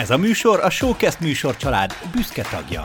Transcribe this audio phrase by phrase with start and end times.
[0.00, 2.82] Ez a műsor a Showcast műsor család büszke tagja.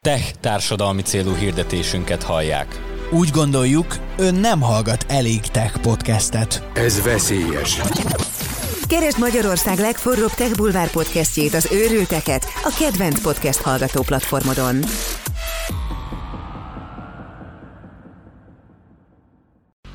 [0.00, 2.80] Tech társadalmi célú hirdetésünket hallják.
[3.10, 6.62] Úgy gondoljuk, ön nem hallgat elég tech podcastet.
[6.72, 7.80] Ez veszélyes.
[8.88, 14.76] Keresd Magyarország legforróbb Tech Bulvár podcastjét, az őrülteket, a kedvenc podcast hallgató platformodon.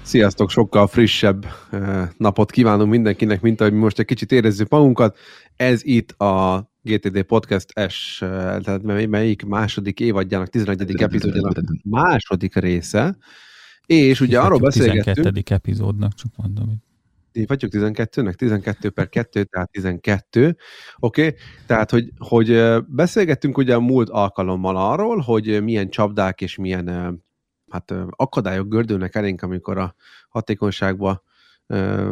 [0.09, 5.17] Sziasztok, sokkal frissebb eh, napot kívánunk mindenkinek, mint ahogy mi most egy kicsit érezzük magunkat.
[5.55, 11.01] Ez itt a GTD Podcast S, eh, tehát melyik második évadjának 11.
[11.01, 13.17] epizódjának második része.
[13.85, 15.15] És ugye arról beszélgettünk...
[15.15, 15.53] 12.
[15.53, 16.83] epizódnak, csak mondom.
[17.47, 18.33] Vagyok 12-nek?
[18.33, 20.57] 12 per 2, tehát 12.
[20.99, 21.39] Oké, okay?
[21.65, 27.21] tehát hogy, hogy eh, beszélgettünk ugye a múlt alkalommal arról, hogy milyen csapdák és milyen
[27.69, 29.95] hát akadályok gördülnek elénk, amikor a
[30.29, 31.23] hatékonyságba,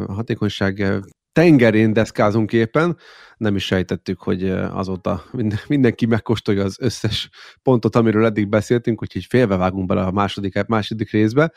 [0.08, 2.98] hatékonyság tengerén deszkázunk éppen.
[3.38, 5.24] Nem is sejtettük, hogy azóta
[5.68, 7.30] mindenki megkóstolja az összes
[7.62, 11.52] pontot, amiről eddig beszéltünk, úgyhogy félbevágunk bele a második, második részbe.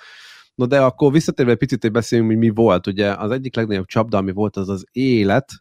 [0.55, 2.87] No de akkor visszatérve picit, hogy beszéljünk, hogy mi volt.
[2.87, 5.53] Ugye az egyik legnagyobb csapda, ami volt, az az élet,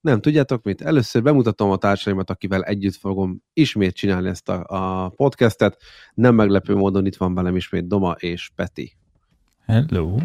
[0.00, 0.82] nem, tudjátok mit?
[0.82, 5.76] Először bemutatom a társaimat, akivel együtt fogom ismét csinálni ezt a, a podcastet.
[6.14, 8.96] Nem meglepő módon itt van velem ismét Doma és Peti.
[9.66, 10.16] Hello!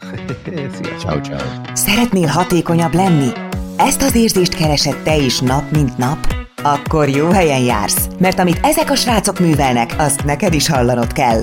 [0.74, 0.96] Szia!
[0.98, 1.64] Ciao, ciao.
[1.72, 3.28] Szeretnél hatékonyabb lenni?
[3.76, 6.18] Ezt az érzést keresed te is nap, mint nap?
[6.62, 11.42] Akkor jó helyen jársz, mert amit ezek a srácok művelnek, azt neked is hallanod kell.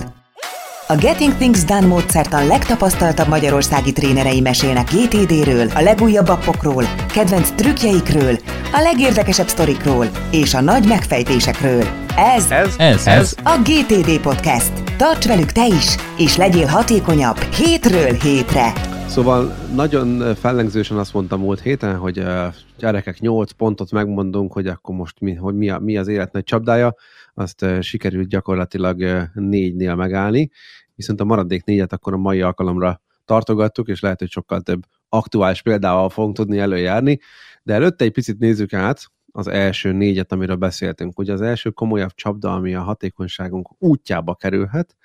[0.94, 8.38] A Getting Things Done módszertan legtapasztaltabb magyarországi trénerei mesélnek GTD-ről, a legújabb appokról, kedvenc trükkjeikről,
[8.73, 11.83] a legérdekesebb sztorikról és a nagy megfejtésekről.
[12.16, 14.72] Ez, Ez, Ez, ez a GTD Podcast.
[14.97, 18.73] Tarts velük te is, és legyél hatékonyabb hétről hétre.
[19.07, 24.95] Szóval nagyon fellengzősen azt mondtam múlt héten, hogy uh, gyerekek 8 pontot megmondunk, hogy akkor
[24.95, 26.95] most mi, hogy mi, a, mi az élet nagy csapdája,
[27.33, 30.50] azt uh, sikerült gyakorlatilag uh, négynél megállni,
[30.95, 35.62] viszont a maradék négyet akkor a mai alkalomra tartogattuk, és lehet, hogy sokkal több aktuális
[35.62, 37.19] példával fogunk tudni előjárni,
[37.63, 41.19] de előtte egy picit nézzük át az első négyet, amiről beszéltünk.
[41.19, 44.95] Ugye az első komolyabb csapda, ami a hatékonyságunk útjába kerülhet,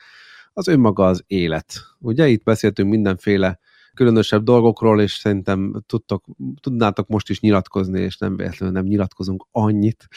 [0.53, 1.73] az önmaga az élet.
[1.99, 3.59] Ugye itt beszéltünk mindenféle
[3.95, 6.25] különösebb dolgokról, és szerintem tudtok,
[6.61, 10.09] tudnátok most is nyilatkozni, és nem véletlenül nem nyilatkozunk annyit,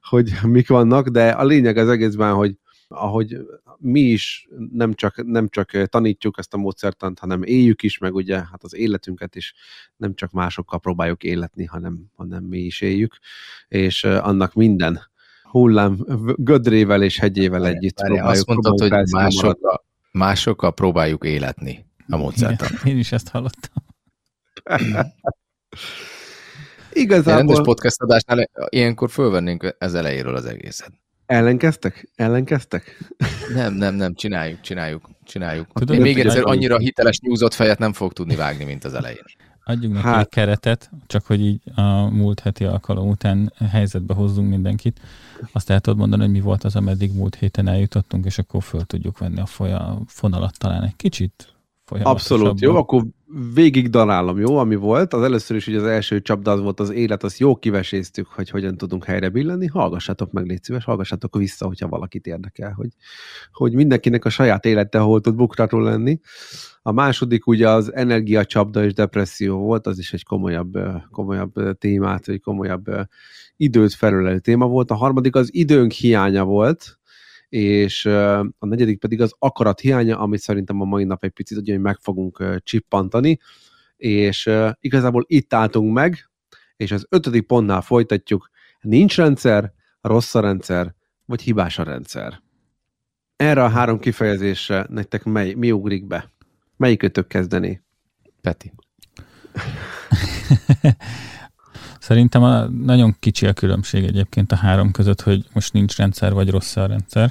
[0.00, 2.56] hogy mik vannak, de a lényeg az egészben, hogy
[2.92, 3.36] ahogy
[3.78, 8.36] mi is nem csak, nem csak tanítjuk ezt a módszertant, hanem éljük is, meg ugye
[8.36, 9.54] hát az életünket is
[9.96, 13.18] nem csak másokkal próbáljuk életni, hanem, hanem mi is éljük,
[13.68, 15.00] és annak minden
[15.42, 16.04] hullám
[16.36, 18.38] gödrével és hegyével együtt Várj, próbáljuk.
[18.38, 22.68] Azt mondtad, hogy másokkal, másokkal próbáljuk életni a módszertan.
[22.70, 23.84] Igen, én is ezt hallottam.
[26.92, 27.36] Igazából...
[27.36, 30.92] Rendes podcast adásnál ilyenkor fölvennénk ez elejéről az egészet.
[31.26, 32.10] Ellenkeztek?
[32.14, 33.12] Ellenkeztek?
[33.54, 35.66] Nem, nem, nem, csináljuk, csináljuk, csináljuk.
[35.72, 38.94] Tudod, Én még egyszer adjunk- annyira hiteles nyúzott fejet nem fog tudni vágni, mint az
[38.94, 39.22] elején.
[39.64, 40.20] Adjunk neki Hát.
[40.20, 45.00] egy keretet, csak hogy így a múlt heti alkalom után helyzetbe hozzunk mindenkit.
[45.52, 48.84] Azt el tudod mondani, hogy mi volt az, ameddig múlt héten eljutottunk, és akkor föl
[48.84, 49.46] tudjuk venni a
[50.06, 51.54] fonalat talán egy kicsit
[52.02, 53.04] Abszolút, jó, akkor
[53.54, 55.12] végig darálom, jó, ami volt.
[55.12, 58.50] Az először is, hogy az első csapda az volt az élet, azt jó kiveséztük, hogy
[58.50, 59.66] hogyan tudunk helyre billenni.
[59.66, 62.90] Hallgassátok meg, légy szíves, hallgassátok vissza, hogyha valakit érdekel, hogy,
[63.52, 66.20] hogy mindenkinek a saját élete hol tud bukratról lenni.
[66.82, 70.78] A második ugye az energiacsapda és depresszió volt, az is egy komolyabb,
[71.10, 72.84] komolyabb témát, vagy komolyabb
[73.56, 74.90] időt felülelő téma volt.
[74.90, 76.98] A harmadik az időnk hiánya volt,
[77.52, 78.06] és
[78.58, 81.98] a negyedik pedig az akarat hiánya, amit szerintem a mai nap egy picit ugye meg
[82.00, 83.38] fogunk csippantani,
[83.96, 86.30] és igazából itt álltunk meg,
[86.76, 92.42] és az ötödik pontnál folytatjuk, nincs rendszer, rossz a rendszer, vagy hibás a rendszer.
[93.36, 96.30] Erre a három kifejezésre nektek mely, mi ugrik be?
[96.76, 97.82] Melyikötök kezdeni?
[98.40, 98.72] Peti.
[102.02, 106.50] Szerintem a, nagyon kicsi a különbség egyébként a három között, hogy most nincs rendszer, vagy
[106.50, 107.30] rossz a rendszer.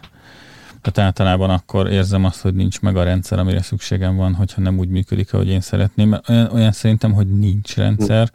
[0.81, 4.77] Tehát általában akkor érzem azt, hogy nincs meg a rendszer, amire szükségem van, hogyha nem
[4.77, 6.09] úgy működik, ahogy én szeretném.
[6.09, 8.31] Mert Olyan, olyan szerintem, hogy nincs rendszer,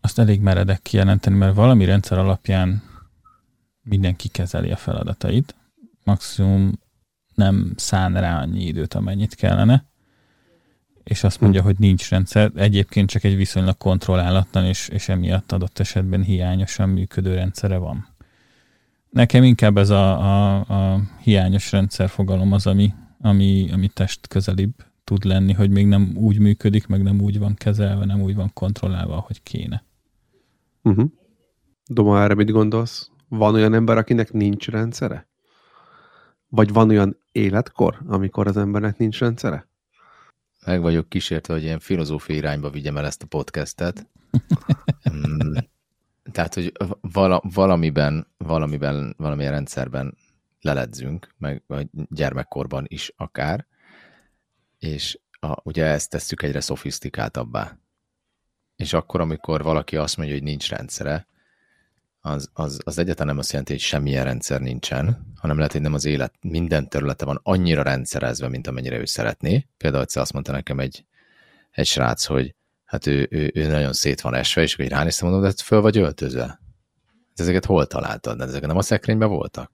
[0.00, 2.82] azt elég meredek kijelenteni, mert valami rendszer alapján
[3.82, 5.54] mindenki kezeli a feladatait.
[6.04, 6.72] Maximum
[7.34, 9.84] nem szán rá annyi időt, amennyit kellene
[11.04, 15.78] és azt mondja, hogy nincs rendszer, egyébként csak egy viszonylag kontrollálatlan, és, és emiatt adott
[15.78, 18.06] esetben hiányosan működő rendszere van.
[19.10, 24.74] Nekem inkább ez a, a, a hiányos rendszer fogalom az, ami, ami, ami test közelibb
[25.04, 28.50] tud lenni, hogy még nem úgy működik, meg nem úgy van kezelve, nem úgy van
[28.54, 29.84] kontrollálva, ahogy kéne.
[30.82, 31.10] Uh-huh.
[31.86, 33.10] Doma, erre mit gondolsz?
[33.28, 35.28] Van olyan ember, akinek nincs rendszere?
[36.48, 39.68] Vagy van olyan életkor, amikor az embernek nincs rendszere?
[40.66, 44.06] Meg vagyok kísértve, hogy ilyen filozófiai irányba vigyem el ezt a podcastet.
[45.02, 45.52] Hmm.
[46.32, 50.16] Tehát, hogy vala, valamiben, valamiben, valamilyen rendszerben
[50.60, 53.66] leledzünk, meg vagy gyermekkorban is akár,
[54.78, 57.78] és a, ugye ezt tesszük egyre szofisztikáltabbá.
[58.76, 61.26] És akkor, amikor valaki azt mondja, hogy nincs rendszere,
[62.24, 65.94] az, az, az egyáltalán nem azt jelenti, hogy semmilyen rendszer nincsen, hanem lehet, hogy nem
[65.94, 69.68] az élet minden területe van annyira rendszerezve, mint amennyire ő szeretné.
[69.76, 71.04] Például egyszer azt mondta nekem egy,
[71.70, 72.54] egy srác, hogy
[72.84, 75.80] hát ő, ő, ő nagyon szét van esve, és akkor ránéztem, mondom, de hát föl
[75.80, 76.60] vagy öltözve.
[77.34, 78.38] De ezeket hol találtad?
[78.38, 79.72] De ezek nem a szekrényben voltak?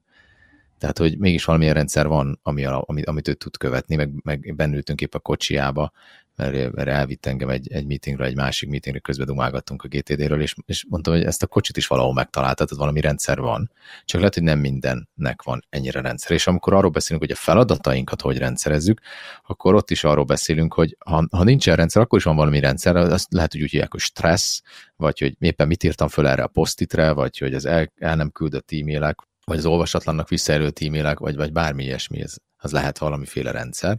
[0.78, 5.00] Tehát, hogy mégis valamilyen rendszer van, ami, amit, amit ő tud követni, meg, meg bennültünk
[5.00, 5.92] épp a kocsiába,
[6.38, 10.54] mert, mert elvitt engem egy, egy meetingre, egy másik meetingre, közben dumálgattunk a GTD-ről, és,
[10.66, 13.70] és mondtam, hogy ezt a kocsit is valahol megtaláltad, valami rendszer van.
[14.04, 16.30] Csak lehet, hogy nem mindennek van ennyire rendszer.
[16.30, 19.00] És amikor arról beszélünk, hogy a feladatainkat hogy rendszerezzük,
[19.46, 22.96] akkor ott is arról beszélünk, hogy ha, ha nincsen rendszer, akkor is van valami rendszer,
[22.96, 24.62] azt lehet, hogy úgy hívják, hogy stressz,
[24.96, 28.30] vagy hogy éppen mit írtam föl erre a posztitre, vagy hogy az el, el nem
[28.30, 33.50] küldött e-mailek, vagy az olvasatlannak visszaerőlt e-mailek, vagy, vagy bármi ilyesmi, ez, az lehet valamiféle
[33.50, 33.98] rendszer.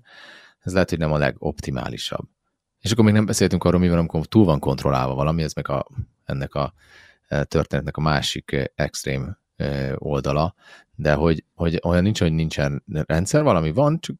[0.59, 2.27] Ez lehet, hogy nem a legoptimálisabb.
[2.79, 5.69] És akkor még nem beszéltünk arról, mi van, amikor túl van kontrollálva valami, ez meg
[5.69, 5.87] a,
[6.25, 6.73] ennek a
[7.27, 10.55] e, történetnek a másik e, extrém e, oldala,
[10.95, 14.15] de hogy, hogy olyan nincs, hogy nincsen rendszer, valami van, csak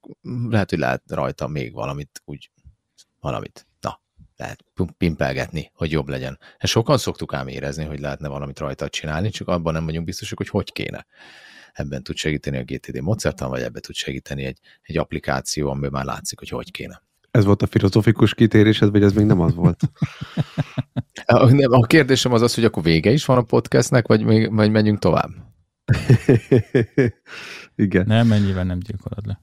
[0.49, 2.51] lehet, hogy lehet rajta még valamit, úgy
[3.19, 3.67] valamit,
[4.39, 4.63] lehet
[4.97, 6.39] pimpelgetni, hogy jobb legyen.
[6.57, 10.37] Ezt sokan szoktuk ám érezni, hogy lehetne valamit rajta csinálni, csak abban nem vagyunk biztosak,
[10.37, 11.05] hogy hogy kéne
[11.73, 16.05] ebben tud segíteni a GTD módszertan, vagy ebben tud segíteni egy, egy applikáció, amiben már
[16.05, 17.01] látszik, hogy hogy kéne.
[17.31, 19.81] Ez volt a filozofikus kitérésed, vagy ez még nem az volt?
[21.25, 24.71] a, a kérdésem az az, hogy akkor vége is van a podcastnek, vagy, még, vagy
[24.71, 25.29] menjünk tovább?
[27.75, 28.05] Igen.
[28.05, 29.41] Nem, mennyivel nem gyilkolod le.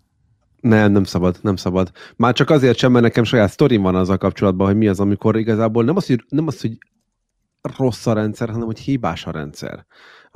[0.60, 1.90] Nem, nem szabad, nem szabad.
[2.16, 5.36] Már csak azért sem, mert nekem saját sztorim van azzal kapcsolatban, hogy mi az, amikor
[5.36, 6.78] igazából nem az, hogy, nem az, hogy
[7.76, 9.86] rossz a rendszer, hanem hogy hibás a rendszer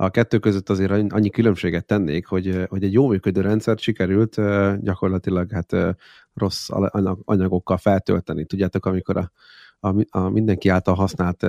[0.01, 4.35] a kettő között azért annyi különbséget tennék, hogy, hogy egy jó működő rendszert sikerült
[4.83, 5.75] gyakorlatilag hát
[6.33, 6.69] rossz
[7.25, 8.45] anyagokkal feltölteni.
[8.45, 9.31] Tudjátok, amikor a,
[9.79, 11.45] a, a mindenki által használt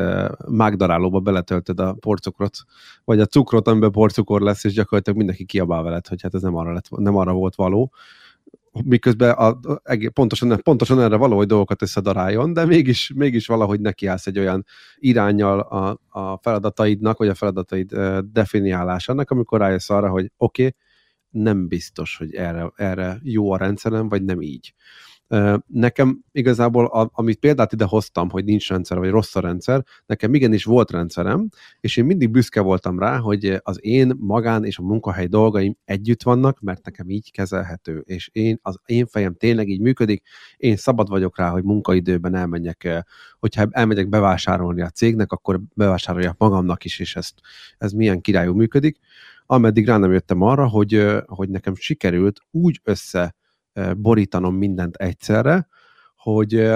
[0.49, 2.57] mágdarálóba beletöltöd a porcukrot,
[3.05, 6.57] vagy a cukrot, amiben porcukor lesz, és gyakorlatilag mindenki kiabál veled, hogy hát ez nem
[6.57, 7.93] arra, lett, nem arra volt való
[8.85, 9.59] miközben a,
[10.13, 14.65] pontosan, pontosan erre valahogy dolgokat összedaráljon, de mégis, mégis valahogy nekiállsz egy olyan
[14.97, 17.93] irányjal a, a feladataidnak, vagy a feladataid
[18.33, 20.77] definiálásának, amikor rájössz arra, hogy oké, okay,
[21.31, 24.75] nem biztos, hogy erre, erre jó a rendszerem, vagy nem így.
[25.67, 30.35] Nekem igazából, a, amit példát ide hoztam, hogy nincs rendszer, vagy rossz a rendszer, nekem
[30.35, 31.49] igenis volt rendszerem,
[31.81, 36.23] és én mindig büszke voltam rá, hogy az én magán és a munkahely dolgaim együtt
[36.23, 40.23] vannak, mert nekem így kezelhető, és én, az én fejem tényleg így működik,
[40.57, 43.05] én szabad vagyok rá, hogy munkaidőben elmenjek,
[43.39, 47.35] hogyha elmegyek bevásárolni a cégnek, akkor bevásároljak magamnak is, és ezt,
[47.79, 48.99] ez milyen királyú működik,
[49.47, 53.35] ameddig rá nem jöttem arra, hogy, hogy nekem sikerült úgy össze
[53.97, 55.69] borítanom mindent egyszerre,
[56.17, 56.71] hogy,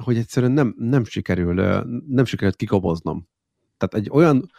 [0.00, 1.54] hogy egyszerűen nem, nem sikerül,
[2.08, 3.28] nem sikerült kikoboznom.
[3.76, 4.50] Tehát egy olyan,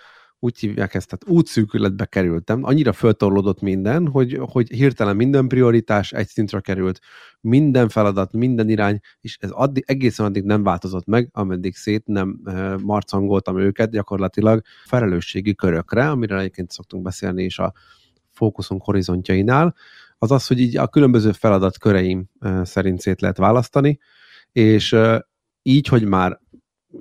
[0.43, 6.27] úgy hívják ezt, tehát útszűkületbe kerültem, annyira föltorlódott minden, hogy, hogy hirtelen minden prioritás egy
[6.27, 6.99] szintre került,
[7.41, 12.41] minden feladat, minden irány, és ez addig, egészen addig nem változott meg, ameddig szét nem
[12.83, 17.73] marcangoltam őket gyakorlatilag felelősségi körökre, amire egyébként szoktunk beszélni is a
[18.29, 19.75] fókuszunk horizontjainál,
[20.21, 22.29] az az, hogy így a különböző feladatköreim
[22.63, 23.99] szerint szét lehet választani,
[24.51, 24.95] és
[25.61, 26.39] így, hogy már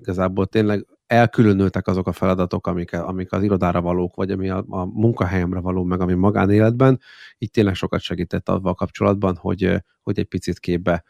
[0.01, 4.85] igazából tényleg elkülönültek azok a feladatok, amik, amik az irodára valók, vagy ami a, a
[4.85, 7.01] munkahelyemre való, meg ami magánéletben,
[7.39, 11.05] így tényleg sokat segített avval kapcsolatban, hogy, hogy egy picit képbe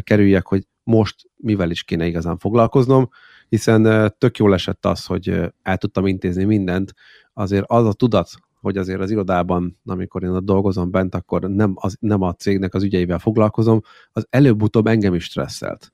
[0.00, 3.08] kerüljek, hogy most mivel is kéne igazán foglalkoznom,
[3.48, 6.94] hiszen tök jól esett az, hogy el tudtam intézni mindent,
[7.32, 11.72] azért az a tudat, hogy azért az irodában, amikor én ott dolgozom bent, akkor nem,
[11.74, 13.80] az, nem a cégnek az ügyeivel foglalkozom,
[14.12, 15.92] az előbb-utóbb engem is stresszelt.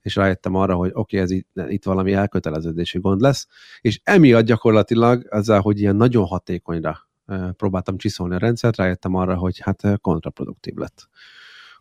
[0.00, 3.46] És rájöttem arra, hogy oké, okay, ez itt, itt valami elköteleződési gond lesz,
[3.80, 7.08] és emiatt gyakorlatilag ezzel, hogy ilyen nagyon hatékonyra
[7.56, 11.08] próbáltam csiszolni a rendszert, rájöttem arra, hogy hát kontraproduktív lett.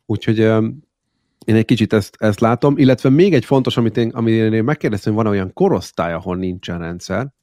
[0.06, 0.38] Úgyhogy
[1.46, 5.14] én egy kicsit ezt, ezt látom, illetve még egy fontos, amit én, amit én megkérdeztem,
[5.14, 7.34] hogy van olyan korosztály, ahol nincsen rendszer,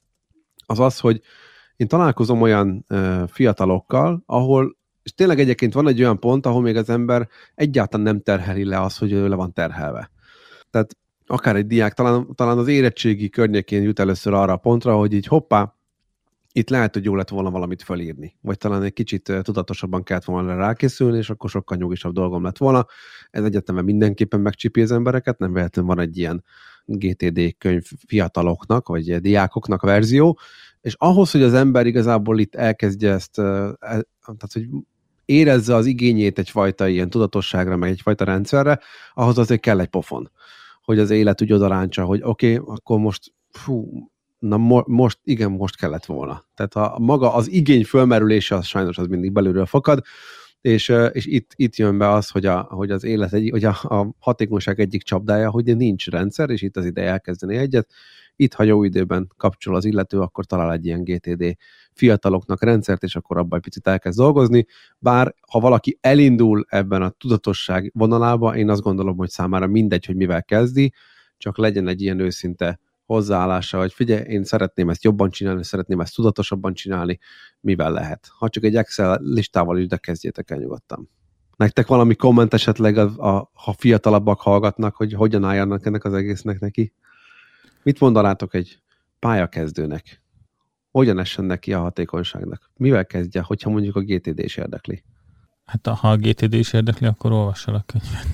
[0.65, 1.21] az az, hogy
[1.75, 2.85] én találkozom olyan
[3.27, 8.21] fiatalokkal, ahol, és tényleg egyébként van egy olyan pont, ahol még az ember egyáltalán nem
[8.21, 10.11] terheli le az, hogy ő le van terhelve.
[10.69, 15.13] Tehát akár egy diák talán, talán az érettségi környékén jut először arra a pontra, hogy
[15.13, 15.75] így hoppá,
[16.51, 20.55] itt lehet, hogy jó lett volna valamit felírni, vagy talán egy kicsit tudatosabban kellett volna
[20.55, 22.85] rákészülni, és akkor sokkal nyugisabb dolgom lett volna.
[23.31, 26.43] Ez egyetemben mindenképpen megcsipi az embereket, nem véletlenül van egy ilyen
[26.85, 30.39] GTD könyv fiataloknak, vagy diákoknak verzió,
[30.85, 34.67] és ahhoz, hogy az ember igazából itt elkezdje ezt, e, tehát hogy
[35.25, 38.79] érezze az igényét egyfajta ilyen tudatosságra, meg egyfajta rendszerre,
[39.13, 40.31] ahhoz azért kell egy pofon,
[40.81, 45.51] hogy az élet úgy odaráncsa, hogy oké, okay, akkor most fú, na mo- most, igen,
[45.51, 46.45] most kellett volna.
[46.55, 50.01] Tehát a, maga az igény fölmerülése, az sajnos az mindig belülről fakad,
[50.61, 53.77] és, és itt, itt jön be az, hogy, a, hogy az élet, egy, hogy a,
[53.81, 57.89] a hatékonyság egyik csapdája, hogy nincs rendszer, és itt az ideje elkezdeni egyet.
[58.35, 61.55] Itt, ha jó időben kapcsol az illető, akkor talál egy ilyen GTD
[61.93, 64.65] fiataloknak rendszert, és akkor abban egy picit elkezd dolgozni.
[64.99, 70.15] Bár ha valaki elindul ebben a tudatosság vonalába, én azt gondolom, hogy számára mindegy, hogy
[70.15, 70.93] mivel kezdi,
[71.37, 76.15] csak legyen egy ilyen őszinte hozzáállása, hogy figyelj, én szeretném ezt jobban csinálni, szeretném ezt
[76.15, 77.19] tudatosabban csinálni,
[77.59, 78.29] mivel lehet.
[78.37, 81.09] Ha csak egy Excel listával is, de kezdjétek el nyugodtan.
[81.55, 86.59] Nektek valami komment esetleg, a, a, ha fiatalabbak hallgatnak, hogy hogyan álljanak ennek az egésznek
[86.59, 86.93] neki?
[87.85, 88.79] Mit mondanátok egy
[89.19, 90.21] pályakezdőnek?
[90.91, 92.69] Hogyan essen neki a hatékonyságnak?
[92.77, 95.03] Mivel kezdje, hogyha mondjuk a GTD is érdekli?
[95.65, 98.27] Hát ha a GTD is érdekli, akkor olvass el a könyvet.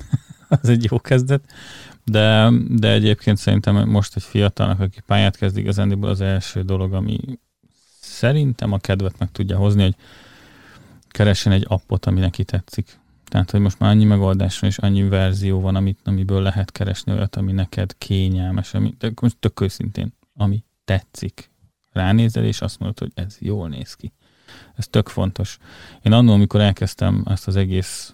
[0.61, 1.43] az egy jó kezdet.
[2.05, 7.19] De, de egyébként szerintem most egy fiatalnak, aki pályát kezd igazándiból az első dolog, ami
[7.99, 9.95] szerintem a kedvet meg tudja hozni, hogy
[11.07, 12.99] keressen egy appot, ami neki tetszik.
[13.31, 17.11] Tehát, hogy most már annyi megoldás van, és annyi verzió van, amit, amiből lehet keresni
[17.11, 21.49] olyat, ami neked kényelmes, ami, de most tök őszintén, ami tetszik.
[21.91, 24.11] Ránézel, és azt mondod, hogy ez jól néz ki.
[24.75, 25.57] Ez tök fontos.
[26.01, 28.13] Én annól, amikor elkezdtem ezt az egész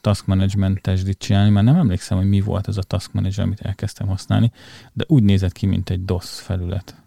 [0.00, 3.60] task management testit csinálni, már nem emlékszem, hogy mi volt ez a task manager, amit
[3.60, 4.52] elkezdtem használni,
[4.92, 7.02] de úgy nézett ki, mint egy DOS felület.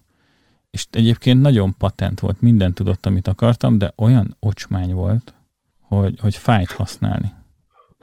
[0.70, 5.34] És egyébként nagyon patent volt, minden tudott, amit akartam, de olyan ocsmány volt,
[5.80, 7.32] hogy, hogy fájt használni.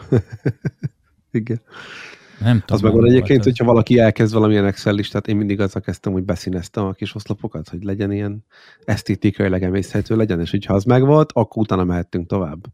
[1.32, 1.62] Igen.
[2.40, 2.76] Nem tudom.
[2.76, 6.24] Az meg van egyébként, hogyha valaki elkezd valamilyen Excel listát, én mindig azzal kezdtem, hogy
[6.24, 8.46] beszíneztem a kis oszlopokat, hogy legyen ilyen
[8.84, 12.66] esztétikailag emészhető legyen, és hogyha az megvolt, akkor utána mehettünk tovább.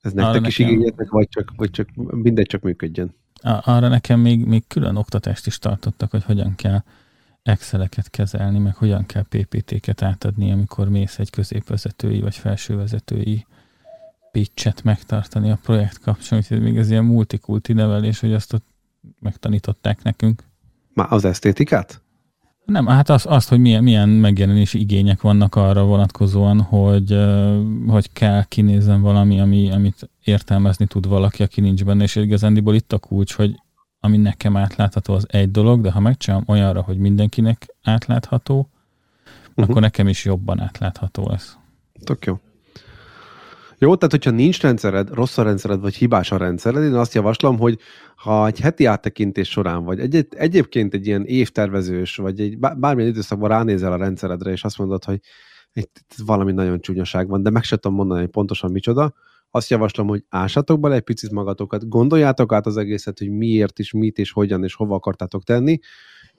[0.00, 0.74] Ez nektek Arra is nekem...
[0.74, 3.14] igényetnek, vagy csak, vagy csak mindegy csak működjön?
[3.42, 6.82] Arra nekem még, még külön oktatást is tartottak, hogy hogyan kell
[7.42, 13.46] Exceleket kezelni, meg hogyan kell PPT-ket átadni, amikor mész egy középvezetői vagy felsővezetői
[14.32, 18.64] pitchet megtartani a projekt kapcsán, úgyhogy még ez ilyen multikulti nevelés, hogy azt ott
[19.20, 20.42] megtanították nekünk.
[20.94, 22.02] Már az esztétikát?
[22.64, 27.18] Nem, hát az, azt, hogy milyen, milyen megjelenési igények vannak arra vonatkozóan, hogy,
[27.86, 32.92] hogy kell kinézzen valami, ami, amit értelmezni tud valaki, aki nincs benne, és igazándiból itt
[32.92, 33.60] a kulcs, hogy
[34.00, 39.64] ami nekem átlátható, az egy dolog, de ha megcsinálom olyanra, hogy mindenkinek átlátható, uh-huh.
[39.68, 41.56] akkor nekem is jobban átlátható lesz.
[42.04, 42.38] Tök jó.
[43.82, 47.58] Jó, tehát hogyha nincs rendszered, rossz a rendszered, vagy hibás a rendszered, én azt javaslom,
[47.58, 47.78] hogy
[48.16, 53.48] ha egy heti áttekintés során, vagy egy, egyébként egy ilyen évtervezős, vagy egy bármilyen időszakban
[53.48, 55.20] ránézel a rendszeredre, és azt mondod, hogy
[55.72, 59.14] itt valami nagyon csúnyaság van, de meg sem tudom mondani, hogy pontosan micsoda,
[59.50, 63.92] azt javaslom, hogy ásatok bele egy picit magatokat, gondoljátok át az egészet, hogy miért is,
[63.92, 65.78] mit és hogyan és hova akartátok tenni,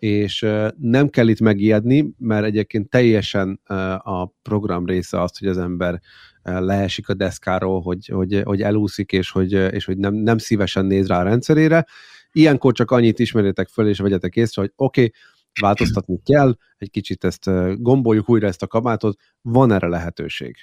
[0.04, 0.46] és
[0.80, 3.60] nem kell itt megijedni, mert egyébként teljesen
[3.98, 6.02] a program része az, hogy az ember
[6.44, 11.08] leesik a deszkáról, hogy, hogy, hogy elúszik, és hogy, és hogy nem, nem szívesen néz
[11.08, 11.88] rá a rendszerére.
[12.32, 15.14] Ilyenkor csak annyit ismerjetek föl, és vegyetek észre, hogy oké, okay,
[15.62, 17.50] változtatni kell, egy kicsit ezt
[17.82, 20.56] gomboljuk újra ezt a kabátot, van erre lehetőség.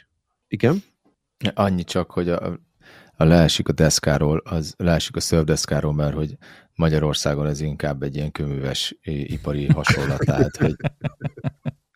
[0.48, 0.82] Igen?
[1.54, 2.58] Annyi csak, hogy a,
[3.16, 6.36] a leesik a deszkáról, az leesik a szörvdeszkáról, mert hogy
[6.80, 10.74] Magyarországon ez inkább egy ilyen köműves ipari hasonlat, tehát hogy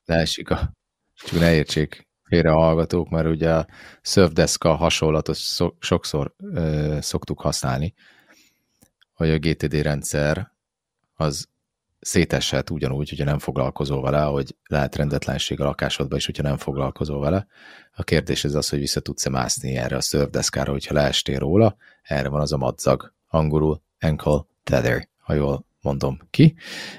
[0.04, 0.72] leesik a,
[1.14, 3.66] csak ne értsék félre a hallgatók, mert ugye a
[4.02, 5.36] surfdeska hasonlatot
[5.78, 7.94] sokszor ö, szoktuk használni,
[9.12, 10.52] hogy a GTD rendszer
[11.14, 11.48] az
[12.00, 17.20] széteshet ugyanúgy, hogyha nem foglalkozol vele, hogy lehet rendetlenség a lakásodban is, hogyha nem foglalkozol
[17.20, 17.46] vele.
[17.92, 21.76] A kérdés ez az, hogy vissza tudsz-e mászni erre a surfdeszkára, hogyha leestél róla.
[22.02, 26.54] Erre van az a madzag, angolul ankle tether, ha jól mondom ki.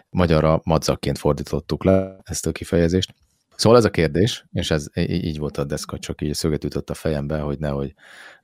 [0.09, 3.13] Magyarra madzagként fordítottuk le ezt a kifejezést.
[3.55, 6.93] Szóval ez a kérdés, és ez így volt a deszka, csak így szöget ütött a
[6.93, 7.93] fejembe, hogy nehogy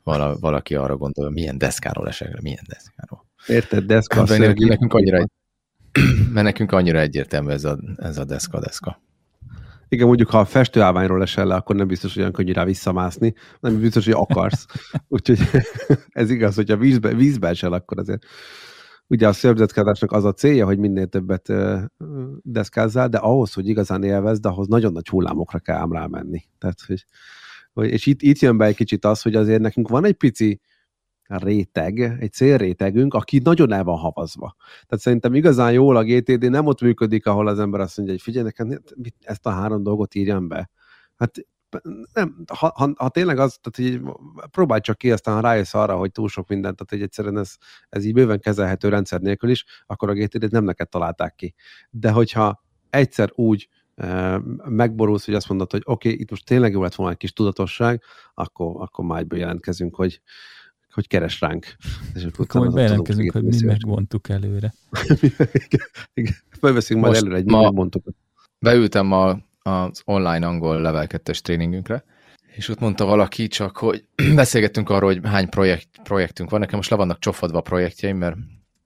[0.04, 3.26] vala, valaki arra gondolja, milyen deszkáról esek, milyen deszkáról.
[3.48, 5.26] Érted, deszka mert nekünk, nekünk annyira,
[6.34, 9.02] mert nekünk annyira egyértelmű ez a, ez a deszka-deszka.
[9.90, 13.34] Igen, mondjuk ha a festőállványról esel le, akkor nem biztos, hogy olyan könnyű rá visszamászni,
[13.60, 14.66] nem biztos, hogy akarsz.
[15.08, 15.40] Úgyhogy
[16.10, 18.26] ez igaz, hogyha vízbe, vízbe esel, akkor azért
[19.12, 21.54] ugye a szervezetkázásnak az a célja, hogy minél többet
[22.42, 26.44] deszkázzál, de ahhoz, hogy igazán élvezd, ahhoz nagyon nagy hullámokra kell ám rámenni.
[26.58, 26.78] Tehát,
[27.74, 30.62] hogy, és itt, itt jön be egy kicsit az, hogy azért nekünk van egy pici
[31.24, 34.56] réteg, egy célrétegünk, aki nagyon el van havazva.
[34.58, 38.24] Tehát szerintem igazán jól a GTD nem ott működik, ahol az ember azt mondja, hogy
[38.24, 38.82] figyelj nekem,
[39.20, 40.70] ezt a három dolgot írjam be.
[41.16, 41.46] Hát
[42.14, 44.02] nem, ha, ha, ha tényleg az, tehát így
[44.52, 47.56] próbálj csak ki, aztán rájössz arra, hogy túl sok mindent, tehát hogy egyszerűen ez,
[47.90, 51.54] ez így bőven kezelhető rendszer nélkül is, akkor a GTD-t nem neked találták ki.
[51.90, 56.72] De hogyha egyszer úgy e, megborulsz, hogy azt mondod, hogy oké, okay, itt most tényleg
[56.72, 60.22] jó lett volna egy kis tudatosság, akkor, akkor már egyből jelentkezünk, hogy,
[60.92, 61.66] hogy keres ránk.
[62.14, 64.74] És akkor, akkor majd bejelentkezünk, hogy mi megvontuk előre.
[66.62, 68.04] Felveszünk majd előre egy mi megmondtuk.
[68.60, 72.04] Beültem ma az online angol level 2 tréningünkre,
[72.56, 76.60] és ott mondta valaki csak, hogy beszélgettünk arról, hogy hány projekt, projektünk van.
[76.60, 78.36] Nekem most le vannak csofadva a projektjeim, mert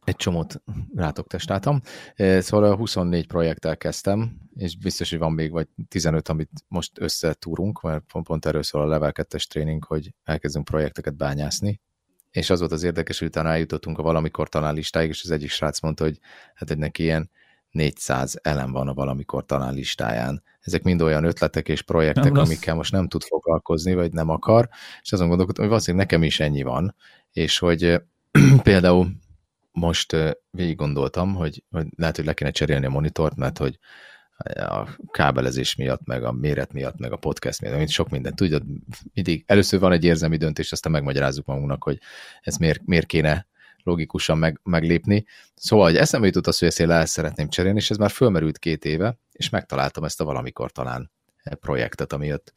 [0.03, 0.61] egy csomót
[0.95, 1.81] rátok testáltam.
[2.15, 7.81] Szóval a 24 projekttel kezdtem, és biztos, hogy van még vagy 15, amit most összetúrunk,
[7.81, 11.81] mert pont, pont erről szól a level 2 tréning, hogy elkezdünk projekteket bányászni.
[12.31, 15.49] És az volt az érdekes, hogy utána eljutottunk a valamikor talán listáig, és az egyik
[15.49, 16.19] srác mondta, hogy
[16.53, 17.29] hát egy neki ilyen
[17.75, 20.43] 400 elem van a valamikor talán listáján.
[20.59, 24.69] Ezek mind olyan ötletek és projektek, nem amikkel most nem tud foglalkozni, vagy nem akar,
[25.01, 26.95] és azon gondolkodtam, hogy valószínűleg nekem is ennyi van,
[27.31, 28.01] és hogy
[28.63, 29.11] például
[29.71, 30.15] most
[30.51, 33.79] végig gondoltam, hogy, hogy lehet, hogy le kéne cserélni a monitort, mert hogy
[34.55, 38.35] a kábelezés miatt, meg a méret miatt, meg a podcast miatt, mint sok minden.
[38.35, 38.63] Tudod,
[39.13, 41.99] mindig először van egy érzelmi döntés, aztán megmagyarázzuk magunknak, hogy
[42.41, 43.47] ez miért, miért kéne
[43.85, 45.25] logikusan meg, meglépni.
[45.55, 48.57] Szóval, hogy eszembe jutott az, hogy ezt én le szeretném cserélni, és ez már fölmerült
[48.57, 51.11] két éve, és megtaláltam ezt a valamikor talán
[51.59, 52.53] projektet, ami ott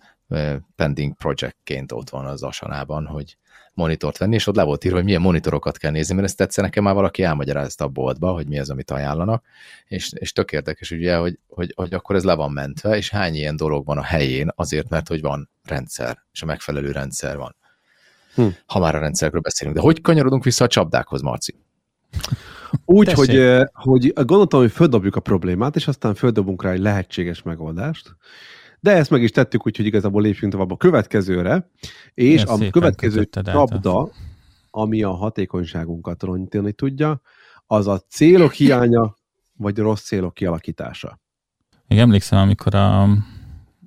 [0.76, 3.36] pending projectként ott van az asanában, hogy
[3.72, 6.66] monitort venni, és ott le volt írva, hogy milyen monitorokat kell nézni, mert ezt tetszene
[6.66, 9.44] nekem már valaki elmagyarázta a boltba, hogy mi az, amit ajánlanak,
[9.86, 13.34] és, és tök érdekes ugye, hogy, hogy, hogy akkor ez le van mentve, és hány
[13.34, 17.56] ilyen dolog van a helyén, azért, mert hogy van rendszer, és a megfelelő rendszer van.
[18.38, 18.46] Hm.
[18.66, 19.76] Ha már a rendszerről beszélünk.
[19.76, 21.54] De hogy kanyarodunk vissza a csapdákhoz, Marci?
[22.84, 28.16] Úgy, hogy, hogy gondoltam, hogy földobjuk a problémát, és aztán földobunk rá egy lehetséges megoldást.
[28.80, 31.70] De ezt meg is tettük, úgyhogy igazából lépjünk tovább a következőre,
[32.14, 34.10] és Ilyen a következő csapda,
[34.70, 37.20] ami a hatékonyságunkat rontani tudja,
[37.66, 39.16] az a célok hiánya,
[39.56, 41.20] vagy rossz célok kialakítása.
[41.86, 43.08] Még emlékszem, amikor a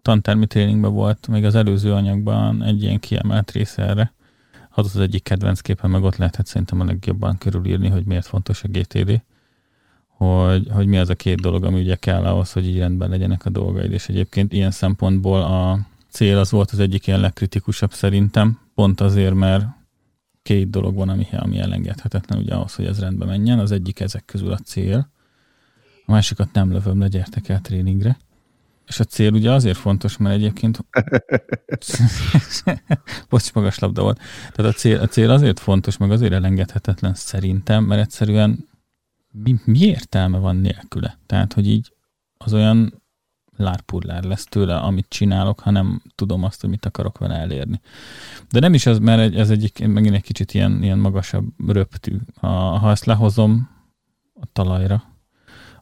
[0.02, 4.14] tantermi tréningben volt, még az előző anyagban egy ilyen kiemelt része erre,
[4.72, 8.64] az az egyik kedvenc képen, meg ott lehetett szerintem a legjobban körülírni, hogy miért fontos
[8.64, 9.22] a GTD,
[10.08, 13.46] hogy, hogy mi az a két dolog, ami ugye kell ahhoz, hogy így rendben legyenek
[13.46, 15.80] a dolgaid, és egyébként ilyen szempontból a
[16.10, 19.66] cél az volt az egyik ilyen legkritikusabb szerintem, pont azért, mert
[20.44, 23.60] két dolog van, ami, ami elengedhetetlen ugye ahhoz, hogy ez rendben menjen.
[23.60, 25.10] Az egyik ezek közül a cél,
[26.06, 28.18] a másikat nem lövöm le, gyertek el tréningre.
[28.92, 30.86] És a cél ugye azért fontos, mert egyébként...
[33.30, 34.20] Bocs, magas labda volt.
[34.52, 38.70] Tehát a cél, a cél azért fontos, meg azért elengedhetetlen szerintem, mert egyszerűen
[39.32, 41.18] mi, mi értelme van nélküle?
[41.26, 41.94] Tehát, hogy így
[42.38, 43.04] az olyan
[43.58, 47.82] lárpullár lesz tőle, amit csinálok, hanem tudom azt, hogy mit akarok vele elérni.
[48.50, 52.18] De nem is az, mert ez egyik, megint egy kicsit ilyen, ilyen magasabb röptű.
[52.42, 53.70] Ha ezt lehozom
[54.34, 55.11] a talajra,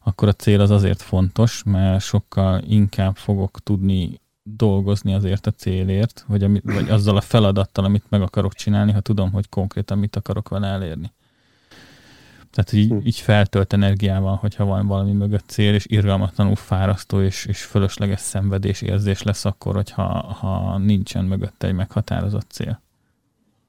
[0.03, 6.25] akkor a cél az azért fontos, mert sokkal inkább fogok tudni dolgozni azért a célért,
[6.27, 10.15] vagy, ami, vagy azzal a feladattal, amit meg akarok csinálni, ha tudom, hogy konkrétan mit
[10.15, 11.11] akarok vele elérni.
[12.51, 12.97] Tehát így, hm.
[13.03, 18.81] így feltölt energiával, hogyha van valami mögött cél, és irgalmatlanul fárasztó és, és fölösleges szenvedés
[18.81, 22.81] érzés lesz akkor, hogyha ha nincsen mögött egy meghatározott cél.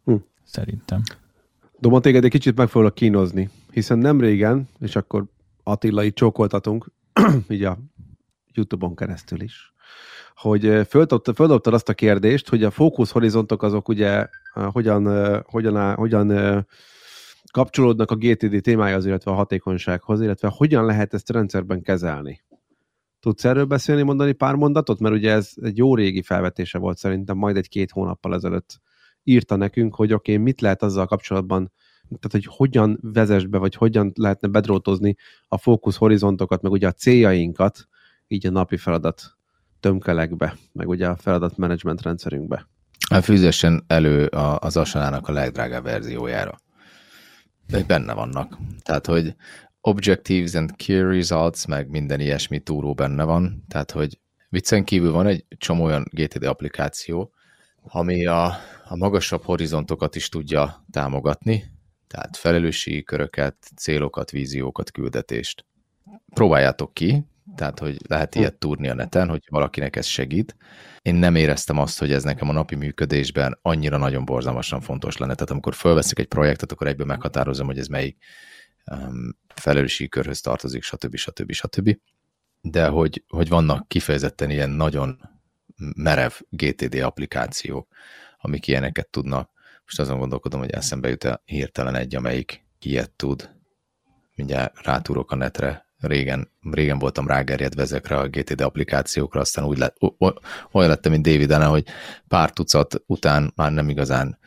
[0.04, 0.14] Hm.
[0.44, 1.02] Szerintem.
[1.78, 5.24] Doma, téged egy kicsit meg foglak kínozni, hiszen nem régen, és akkor
[5.70, 6.92] Attila itt csókoltatunk,
[7.48, 7.78] így a
[8.54, 9.72] YouTube-on keresztül is,
[10.34, 10.86] hogy
[11.34, 15.04] földobtad azt a kérdést, hogy a fókuszhorizontok azok ugye hogyan,
[15.42, 16.66] hogyan, hogyan
[17.52, 22.40] kapcsolódnak a GTD témájához, illetve a hatékonysághoz, illetve hogyan lehet ezt rendszerben kezelni.
[23.20, 25.00] Tudsz erről beszélni, mondani pár mondatot?
[25.00, 28.80] Mert ugye ez egy jó régi felvetése volt szerintem, majd egy-két hónappal ezelőtt
[29.22, 31.72] írta nekünk, hogy oké, okay, mit lehet azzal kapcsolatban
[32.18, 35.16] tehát hogy hogyan vezess be, vagy hogyan lehetne bedrótozni
[35.48, 37.88] a fókusz horizontokat, meg ugye a céljainkat,
[38.28, 39.36] így a napi feladat
[39.80, 42.68] tömkelekbe, meg ugye a feladat management rendszerünkbe.
[43.10, 44.26] A fűzessen elő
[44.58, 46.58] az Asanának a legdrágább verziójára.
[47.66, 48.58] De benne vannak.
[48.82, 49.34] Tehát, hogy
[49.80, 53.64] objectives and key results, meg minden ilyesmi túró benne van.
[53.68, 57.32] Tehát, hogy viccen kívül van egy csomó olyan GTD applikáció,
[57.82, 58.44] ami a,
[58.84, 61.64] a magasabb horizontokat is tudja támogatni,
[62.10, 65.64] Tehát felelősségi köröket, célokat, víziókat, küldetést.
[66.34, 67.24] Próbáljátok ki,
[67.56, 70.56] tehát hogy lehet ilyet túrni a neten, hogy valakinek ez segít.
[71.02, 75.34] Én nem éreztem azt, hogy ez nekem a napi működésben annyira nagyon borzalmasan fontos lenne.
[75.34, 78.24] Tehát amikor fölveszik egy projektet, akkor egyből meghatározom, hogy ez melyik
[78.86, 81.16] um, felelősségi körhöz tartozik, stb.
[81.16, 81.52] stb.
[81.52, 81.96] stb.
[82.60, 85.20] De hogy, hogy vannak kifejezetten ilyen nagyon
[85.96, 87.88] merev GTD applikációk,
[88.38, 89.50] amik ilyeneket tudnak.
[89.90, 93.50] Most azon gondolkodom, hogy eszembe jut -e hirtelen egy, amelyik ilyet tud.
[94.34, 99.96] Mindjárt rátúrok a netre, régen, régen voltam rágerjedve ezekre a GTD applikációkra, aztán úgy lett,
[100.72, 101.84] olyan lettem, mint David Anna, hogy
[102.28, 104.38] pár tucat után már nem igazán,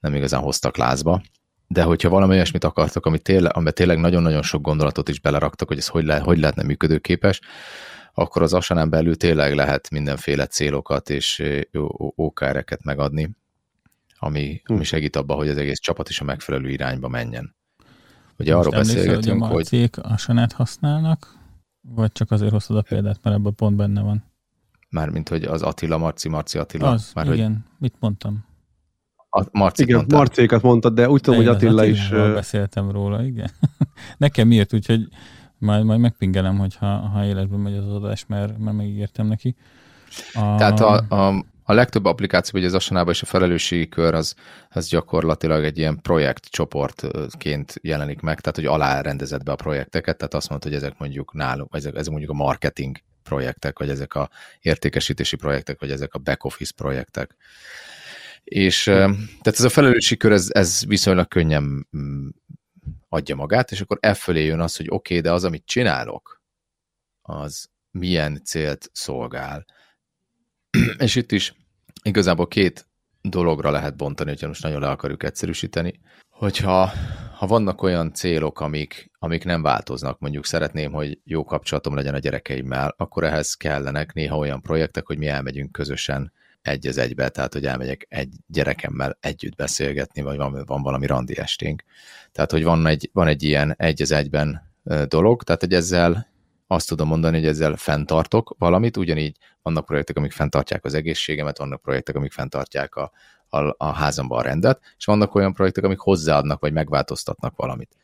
[0.00, 1.22] nem igazán hoztak lázba.
[1.66, 5.78] De hogyha valami olyasmit akartak, amit tényleg, amiben tényleg nagyon-nagyon sok gondolatot is beleraktak, hogy
[5.78, 7.40] ez hogy, le, hogy lehetne működőképes,
[8.14, 11.42] akkor az asanán belül tényleg lehet mindenféle célokat és
[12.16, 13.38] OKR-eket megadni,
[14.22, 17.56] ami, ami segít abban, hogy az egész csapat is a megfelelő irányba menjen.
[18.38, 19.68] Ugye arról beszélgetünk, hogy...
[19.68, 21.38] hogy a Asanát használnak,
[21.80, 24.24] vagy csak azért hoztad a példát, mert ebben pont benne van?
[24.88, 26.90] Mármint, hogy az Attila, Marci, Marci Attila.
[26.90, 27.52] Az, Már, igen.
[27.52, 27.76] Hogy...
[27.78, 28.44] Mit mondtam?
[29.30, 30.18] A Marci igen, mondtad.
[30.18, 32.08] Marcékat mondtad, de úgy tudom, hogy Attila is...
[32.08, 33.50] beszéltem róla, igen.
[34.16, 35.08] Nekem miért, úgyhogy
[35.58, 39.56] majd, majd megpingelem, hogyha ha életben megy az adás, mert, mert megígértem neki.
[40.32, 40.54] A...
[40.56, 44.34] Tehát a, a, a legtöbb applikáció, vagy az asanában és a felelősségi kör, az,
[44.68, 50.48] az gyakorlatilag egy ilyen projektcsoportként jelenik meg, tehát hogy alárendezett be a projekteket, tehát azt
[50.48, 54.30] mondta, hogy ezek mondjuk nálunk, ezek, ezek mondjuk a marketing projektek, vagy ezek a
[54.60, 57.36] értékesítési projektek, vagy ezek a back office projektek.
[58.44, 62.28] És tehát ez a felelősségi kör, ez, ez viszonylag könnyen mm,
[63.08, 66.42] adja magát, és akkor e fölé jön az, hogy oké, okay, de az, amit csinálok,
[67.22, 69.64] az milyen célt szolgál.
[70.98, 71.54] és itt is
[72.02, 72.86] igazából két
[73.22, 76.92] dologra lehet bontani, hogyha most nagyon le akarjuk egyszerűsíteni, hogyha
[77.36, 82.18] ha vannak olyan célok, amik, amik nem változnak, mondjuk szeretném, hogy jó kapcsolatom legyen a
[82.18, 86.32] gyerekeimmel, akkor ehhez kellenek néha olyan projektek, hogy mi elmegyünk közösen
[86.62, 91.38] egy az egybe, tehát hogy elmegyek egy gyerekemmel együtt beszélgetni, vagy van, van valami randi
[91.38, 91.82] esténk.
[92.32, 94.72] Tehát, hogy van egy, van egy ilyen egy az egyben
[95.08, 96.28] dolog, tehát hogy ezzel
[96.66, 101.82] azt tudom mondani, hogy ezzel fenntartok valamit, ugyanígy vannak projektek, amik fenntartják az egészségemet, vannak
[101.82, 103.12] projektek, amik fenntartják a,
[103.48, 107.96] a, a házamban a rendet, és vannak olyan projektek, amik hozzáadnak, vagy megváltoztatnak valamit.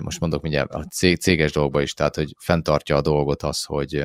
[0.00, 4.04] Most mondok mindjárt a cég, céges dolgba is, tehát, hogy fenntartja a dolgot az, hogy,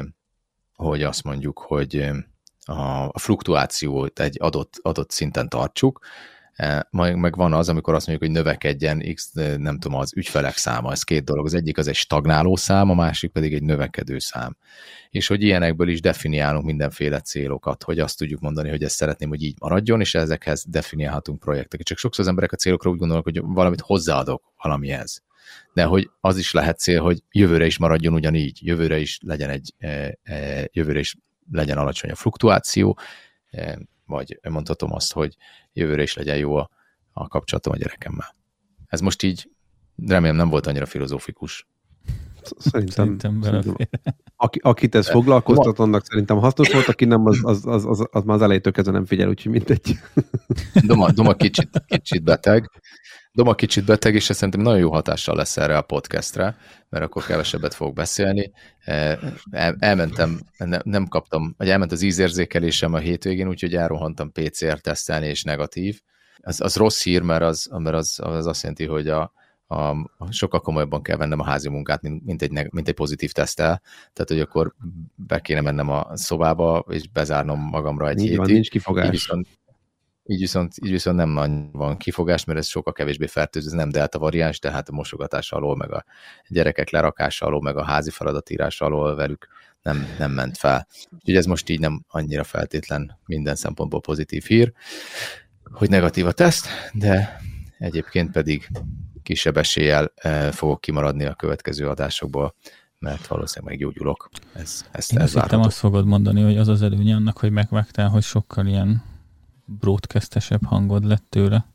[0.76, 2.10] hogy azt mondjuk, hogy
[2.66, 6.00] a, a fluktuációt egy adott, adott szinten tartsuk,
[6.58, 10.58] E, meg, meg van az, amikor azt mondjuk, hogy növekedjen X, nem tudom, az ügyfelek
[10.58, 11.46] száma, ez két dolog.
[11.46, 14.58] Az egyik az egy stagnáló szám, a másik pedig egy növekedő szám.
[15.10, 19.44] És hogy ilyenekből is definiálunk mindenféle célokat, hogy azt tudjuk mondani, hogy ezt szeretném, hogy
[19.44, 21.86] így maradjon, és ezekhez definiálhatunk projekteket.
[21.86, 25.24] Csak sokszor az emberek a célokra úgy gondolnak, hogy valamit hozzáadok valamihez.
[25.74, 29.74] De hogy az is lehet cél, hogy jövőre is maradjon ugyanígy, jövőre is legyen egy,
[29.78, 31.16] e, e, jövőre is
[31.52, 32.98] legyen alacsony a fluktuáció,
[34.08, 35.36] vagy mondhatom azt, hogy
[35.74, 36.70] jövőre is legyen jó a,
[37.12, 38.36] a kapcsolatom a gyerekemmel.
[38.88, 39.50] Ez most így
[40.06, 41.68] remélem nem volt annyira filozófikus.
[42.58, 43.76] Szerintem, szerintem
[44.36, 48.24] aki, akit ez foglalkoztat, annak szerintem hasznos volt, aki nem, az, az, az, az, az
[48.24, 49.98] már az elejétől kezdve nem figyel, úgyhogy mindegy.
[50.88, 52.70] Doma, Doma kicsit, kicsit beteg,
[53.32, 56.58] Doma kicsit beteg, és ez szerintem nagyon jó hatással lesz erre a podcastre,
[56.90, 58.52] mert akkor kevesebbet fogok beszélni.
[58.80, 59.20] E,
[59.52, 65.28] el, elmentem, nem, nem kaptam, vagy elment az ízérzékelésem a hétvégén, úgyhogy elrohantam PCR tesztelni,
[65.28, 66.02] és negatív.
[66.42, 69.32] Az, az rossz hír, mert az, mert az, az azt jelenti, hogy a,
[69.68, 69.96] a,
[70.30, 73.82] sokkal komolyabban kell vennem a házi munkát, mint, mint, egy, mint egy pozitív tesztel.
[74.14, 74.74] Tehát, hogy akkor
[75.16, 78.38] be kéne mennem a szobába, és bezárnom magamra egy Így hétig.
[78.38, 79.06] Van, nincs kifogás.
[79.06, 79.48] Így viszont,
[80.24, 83.90] így viszont, így viszont nem nagy van kifogás, mert ez sokkal kevésbé fertőző, ez nem
[83.90, 86.06] delta variáns, tehát a mosogatás alól, meg a
[86.48, 89.48] gyerekek lerakása alól, meg a házi feladatírása alól velük
[89.82, 90.88] nem, nem ment fel.
[91.12, 94.74] Úgyhogy ez most így nem annyira feltétlen minden szempontból pozitív hír,
[95.64, 97.42] hogy negatív a teszt, de
[97.78, 98.68] egyébként pedig
[99.28, 102.56] kisebb eséllyel eh, fogok kimaradni a következő adásokból,
[103.00, 104.30] mert valószínűleg meggyógyulok.
[104.54, 108.10] Ez, ezt Én azt hittem, azt fogod mondani, hogy az az előnye annak, hogy megvágtál,
[108.10, 109.04] hogy sokkal ilyen
[109.66, 111.66] broadcastesebb hangod lett tőle.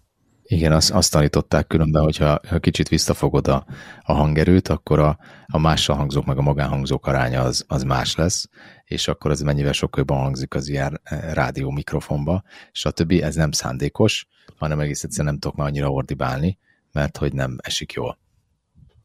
[0.42, 3.64] Igen, azt, azt tanították különben, hogyha ha kicsit visszafogod a,
[4.02, 8.48] a hangerőt, akkor a, a mással hangzók meg a magánhangzók aránya az, az más lesz,
[8.84, 12.42] és akkor az mennyivel sokkal jobban hangzik az ilyen eh, rádió mikrofonba,
[12.90, 16.58] többi Ez nem szándékos, hanem egész egyszerűen nem tudok már annyira ordibálni,
[16.92, 18.18] mert hogy nem esik jól.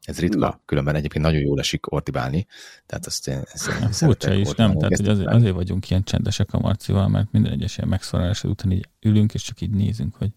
[0.01, 0.61] Ez ritka, Na.
[0.65, 2.45] különben egyébként nagyon jól esik ordibálni,
[2.85, 4.77] tehát azt én, ezt én Furcsa is, nem?
[4.77, 8.71] Tehát hogy azért, azért vagyunk ilyen csendesek a Marcival, mert minden egyes ilyen megszólalás után
[8.71, 10.31] így ülünk, és csak így nézünk, hogy...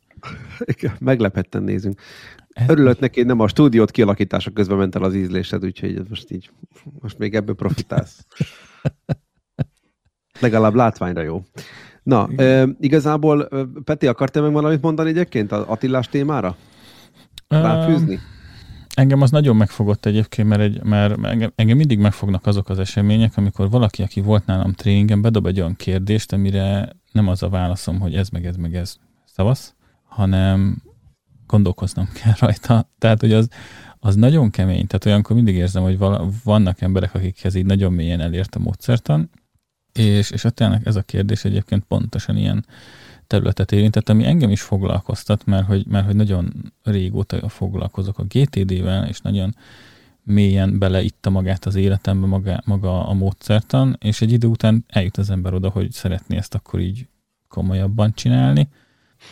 [0.98, 2.00] Meglepetten nézünk.
[2.66, 6.50] Örülök neki, nem a stúdiót kialakítása közben ment el az ízlésed, úgyhogy most így,
[7.00, 8.26] most még ebből profitálsz.
[10.40, 11.44] Legalább látványra jó.
[12.02, 12.28] Na,
[12.80, 13.48] igazából
[13.84, 16.56] Peti, akartál meg valamit mondani egyébként az Attilás témára?
[17.50, 18.20] Ráfűzni?
[18.94, 23.36] Engem az nagyon megfogott egyébként, mert, egy, mert engem, engem mindig megfognak azok az események,
[23.36, 28.00] amikor valaki, aki volt nálam tréningen, bedob egy olyan kérdést, amire nem az a válaszom,
[28.00, 30.82] hogy ez meg ez meg ez szavasz, hanem
[31.46, 32.90] gondolkoznom kell rajta.
[32.98, 33.48] Tehát, hogy az,
[33.98, 34.86] az nagyon kemény.
[34.86, 39.30] Tehát olyankor mindig érzem, hogy vala, vannak emberek, akikhez így nagyon mélyen elért a módszertan,
[39.92, 42.64] és, és ott ez a kérdés egyébként pontosan ilyen
[43.30, 49.08] területet érintett, ami engem is foglalkoztat, mert hogy, mert hogy nagyon régóta foglalkozok a GTD-vel,
[49.08, 49.54] és nagyon
[50.22, 55.30] mélyen beleitta magát az életembe maga, maga a módszertan, és egy idő után eljut az
[55.30, 57.06] ember oda, hogy szeretné ezt akkor így
[57.48, 58.68] komolyabban csinálni,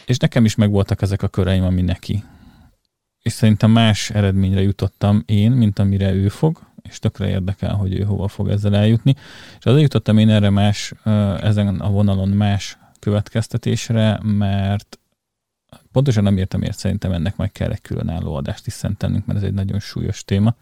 [0.07, 2.25] és nekem is megvoltak ezek a köreim, ami neki.
[3.23, 8.03] És szerintem más eredményre jutottam én, mint amire ő fog, és tökre érdekel, hogy ő
[8.03, 9.15] hova fog ezzel eljutni.
[9.59, 10.93] És azért jutottam én erre más,
[11.41, 14.99] ezen a vonalon más következtetésre, mert
[15.93, 19.45] pontosan nem értem, miért szerintem ennek meg kell egy különálló adást is szentelnünk, mert ez
[19.45, 20.55] egy nagyon súlyos téma.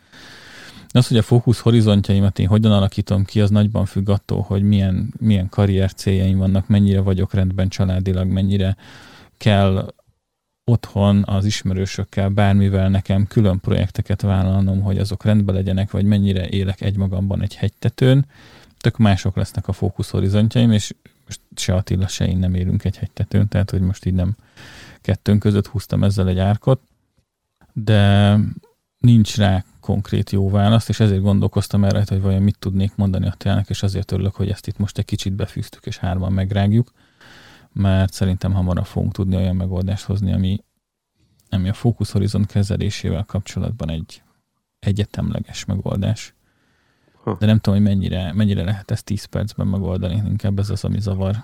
[0.92, 4.62] De az, hogy a fókusz horizontjaimat én hogyan alakítom ki, az nagyban függ attól, hogy
[4.62, 8.76] milyen, milyen karrier céljaim vannak, mennyire vagyok rendben családilag, mennyire
[9.36, 9.94] kell
[10.64, 16.80] otthon az ismerősökkel, bármivel nekem külön projekteket vállalnom, hogy azok rendben legyenek, vagy mennyire élek
[16.80, 18.26] egymagamban egy hegytetőn,
[18.78, 20.94] tök mások lesznek a fókuszhorizontjaim, és
[21.26, 24.36] most se Attila, se én nem élünk egy hegytetőn, tehát hogy most így nem
[25.00, 26.80] kettőnk között húztam ezzel egy árkot,
[27.72, 28.36] de
[28.98, 33.70] nincs rá konkrét jó választ, és ezért gondolkoztam erre, hogy vajon mit tudnék mondani Attilának,
[33.70, 36.92] és azért örülök, hogy ezt itt most egy kicsit befűztük, és hárman megrágjuk,
[37.72, 40.64] mert szerintem hamarabb fogunk tudni olyan megoldást hozni, ami,
[41.50, 44.22] ami a fókuszhorizont kezelésével kapcsolatban egy
[44.78, 46.34] egyetemleges megoldás.
[47.38, 51.00] De nem tudom, hogy mennyire, mennyire lehet ezt 10 percben megoldani, inkább ez az, ami
[51.00, 51.34] zavar.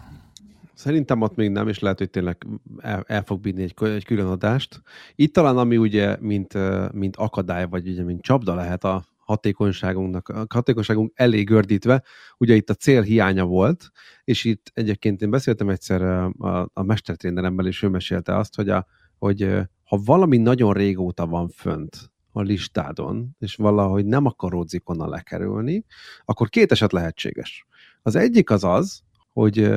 [0.75, 2.47] Szerintem ott még nem, és lehet, hogy tényleg
[2.79, 4.83] el, el fog bírni egy, egy külön adást.
[5.15, 6.55] Itt talán, ami ugye, mint,
[6.93, 12.03] mint akadály, vagy ugye, mint csapda lehet a hatékonyságunknak, a hatékonyságunk elég gördítve,
[12.39, 13.91] ugye itt a cél hiánya volt,
[14.25, 18.87] és itt egyébként én beszéltem egyszer a, a mestertréneremmel, és ő mesélte azt, hogy, a,
[19.19, 19.43] hogy
[19.85, 25.85] ha valami nagyon régóta van fönt, a listádon, és valahogy nem akaródzik onnan lekerülni,
[26.25, 27.67] akkor két eset lehetséges.
[28.03, 29.71] Az egyik az az, hogy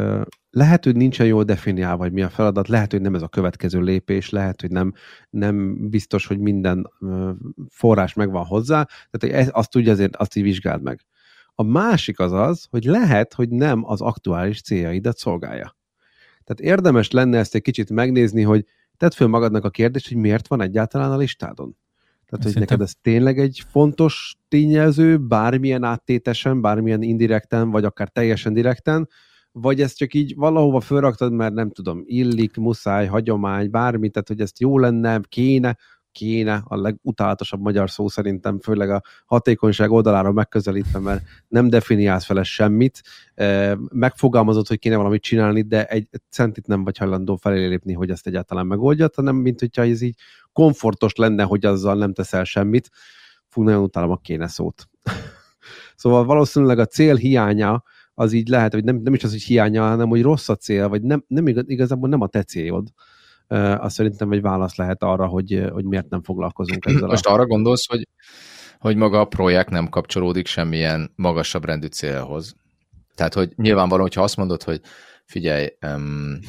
[0.50, 3.82] lehet, hogy nincsen jól definiálva, vagy mi a feladat, lehet, hogy nem ez a következő
[3.82, 4.94] lépés, lehet, hogy nem,
[5.30, 6.92] nem biztos, hogy minden
[7.70, 11.06] forrás megvan hozzá, tehát azt tudja, azért azt így vizsgáld meg.
[11.56, 15.78] A másik az az, hogy lehet, hogy nem az aktuális céljaidat szolgálja.
[16.44, 18.66] Tehát érdemes lenne ezt egy kicsit megnézni, hogy
[18.98, 21.78] tedd föl magadnak a kérdést, hogy miért van egyáltalán a listádon.
[22.26, 22.78] Tehát, hogy Szerintem...
[22.78, 29.10] neked ez tényleg egy fontos tényező, bármilyen áttétesen, bármilyen indirekten, vagy akár teljesen direkten,
[29.52, 34.42] vagy ezt csak így valahova fölraktad, mert nem tudom, illik, muszáj, hagyomány, bármi, tehát hogy
[34.42, 35.78] ezt jó lenne, kéne,
[36.16, 42.44] kéne, a legutálatosabb magyar szó szerintem, főleg a hatékonyság oldalára megközelítve, mert nem definiálsz fele
[42.44, 43.02] semmit,
[43.90, 48.28] megfogalmazott, hogy kéne valamit csinálni, de egy centit nem vagy hajlandó felé lépni, hogy ezt
[48.28, 50.18] egyáltalán megoldja, hanem mint hogyha ez így
[50.54, 52.90] komfortos lenne, hogy azzal nem teszel semmit.
[53.48, 54.90] Fú, nagyon utálom a kéne szót.
[55.96, 59.88] szóval valószínűleg a cél hiánya az így lehet, hogy nem, nem is az, hogy hiánya,
[59.88, 62.88] hanem hogy rossz a cél, vagy nem, nem igaz, igazából nem a te célod.
[63.48, 67.08] Azt szerintem egy válasz lehet arra, hogy, hogy miért nem foglalkozunk ezzel.
[67.08, 67.34] Most a...
[67.34, 68.08] arra gondolsz, hogy,
[68.80, 72.56] hogy maga a projekt nem kapcsolódik semmilyen magasabb rendű célhoz.
[73.16, 74.82] Tehát, hogy nyilvánvaló, hogyha azt mondod, hogy
[75.26, 76.40] figyelj, um,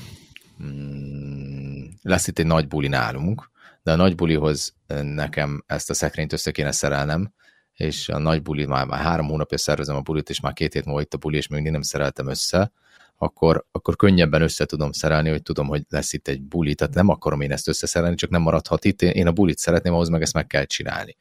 [0.61, 3.51] um, lesz itt egy nagy buli nálunk,
[3.83, 7.33] de a nagy bulihoz nekem ezt a szekrényt össze kéne szerelnem,
[7.73, 10.85] és a nagy buli, már, már három hónapja szervezem a bulit, és már két hét
[10.85, 12.73] múlva itt a buli, és még nem szereltem össze,
[13.17, 17.09] akkor, akkor könnyebben össze tudom szerelni, hogy tudom, hogy lesz itt egy buli, tehát nem
[17.09, 20.35] akarom én ezt összeszerelni, csak nem maradhat itt, én a bulit szeretném, ahhoz meg ezt
[20.35, 21.17] meg kell csinálni.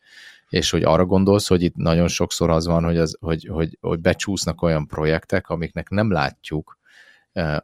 [0.49, 3.99] És hogy arra gondolsz, hogy itt nagyon sokszor az van, hogy, az, hogy, hogy, hogy
[3.99, 6.77] becsúsznak olyan projektek, amiknek nem látjuk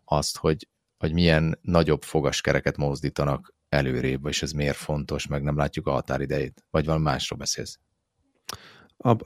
[0.05, 0.67] azt, hogy,
[0.97, 6.63] hogy milyen nagyobb fogaskereket mozdítanak előrébb, és ez miért fontos, meg nem látjuk a határidejét,
[6.69, 7.79] vagy valami másról beszélsz?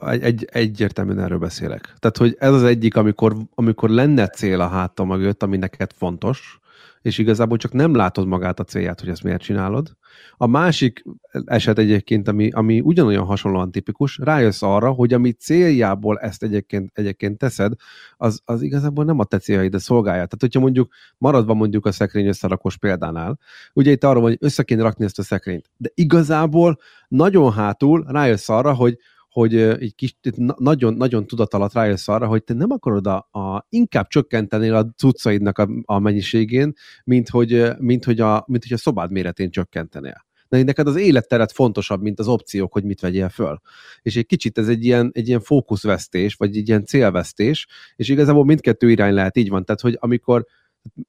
[0.00, 1.94] Egy, egyértelműen erről beszélek.
[1.98, 6.60] Tehát, hogy ez az egyik, amikor, amikor lenne cél a hátam mögött, ami neked fontos,
[7.02, 9.96] és igazából csak nem látod magát a célját, hogy ezt miért csinálod.
[10.36, 11.04] A másik
[11.44, 17.38] eset egyébként, ami, ami ugyanolyan hasonlóan tipikus, rájössz arra, hogy ami céljából ezt egyébként, egyébként
[17.38, 17.72] teszed,
[18.16, 20.24] az, az igazából nem a te céljaidat szolgálja.
[20.24, 23.38] Tehát, hogyha mondjuk maradva mondjuk a szekrény összerakós példánál,
[23.72, 28.04] ugye itt arra van, hogy össze kéne rakni ezt a szekrényt, de igazából nagyon hátul
[28.08, 28.98] rájössz arra, hogy
[29.36, 30.16] hogy egy kis,
[30.56, 34.92] nagyon, nagyon tudat alatt rájössz arra, hogy te nem akarod a, a inkább csökkenteni a
[34.96, 36.72] cuccaidnak a, a mennyiségén,
[37.04, 40.24] mint hogy, mint, hogy a, mint hogy a szobád méretén csökkentenél.
[40.48, 43.60] De neked az életteret fontosabb, mint az opciók, hogy mit vegyél föl.
[44.02, 48.44] És egy kicsit ez egy ilyen, egy ilyen fókuszvesztés, vagy egy ilyen célvesztés, és igazából
[48.44, 49.64] mindkettő irány lehet, így van.
[49.64, 50.46] Tehát, hogy amikor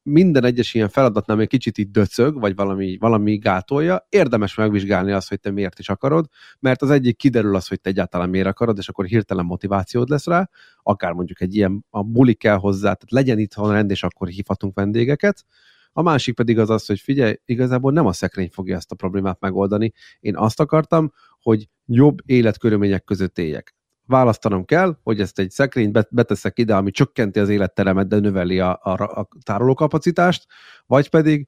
[0.03, 5.29] minden egyes ilyen feladatnál még kicsit itt döcög, vagy valami, valami gátolja, érdemes megvizsgálni azt,
[5.29, 6.25] hogy te miért is akarod,
[6.59, 10.25] mert az egyik kiderül az, hogy te egyáltalán miért akarod, és akkor hirtelen motivációd lesz
[10.25, 10.49] rá,
[10.83, 14.75] akár mondjuk egy ilyen a buli kell hozzá, tehát legyen itthon rend, és akkor hívhatunk
[14.75, 15.45] vendégeket.
[15.91, 19.39] A másik pedig az az, hogy figyelj, igazából nem a szekrény fogja ezt a problémát
[19.39, 19.93] megoldani.
[20.19, 21.11] Én azt akartam,
[21.41, 23.76] hogy jobb életkörülmények között éljek
[24.07, 28.79] választanom kell, hogy ezt egy szekrényt beteszek ide, ami csökkenti az életteremet, de növeli a,
[28.83, 30.45] a, a tárolókapacitást,
[30.85, 31.47] vagy pedig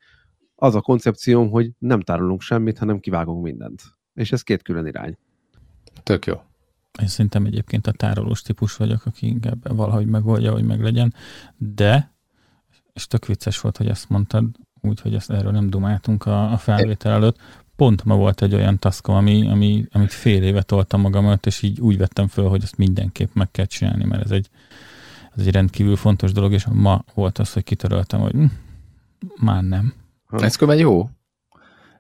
[0.56, 3.82] az a koncepcióm, hogy nem tárolunk semmit, hanem kivágunk mindent.
[4.14, 5.18] És ez két külön irány.
[6.04, 6.42] Tök jó.
[7.02, 11.14] Én szerintem egyébként a tárolós típus vagyok, aki inkább valahogy megoldja, hogy meglegyen,
[11.58, 12.14] de,
[12.94, 14.46] és tök vicces volt, hogy ezt mondtad,
[14.82, 17.38] úgyhogy ezt erről nem dumáltunk a, a felvétel előtt,
[17.80, 21.62] pont ma volt egy olyan taszkom, ami, ami, amit fél éve toltam magam előtt, és
[21.62, 24.50] így úgy vettem föl, hogy ezt mindenképp meg kell csinálni, mert ez egy,
[25.38, 28.46] ez egy rendkívül fontos dolog, és ma volt az, hogy kitöröltem, hogy hm,
[29.36, 29.94] már nem.
[30.30, 31.10] Ez különben jó.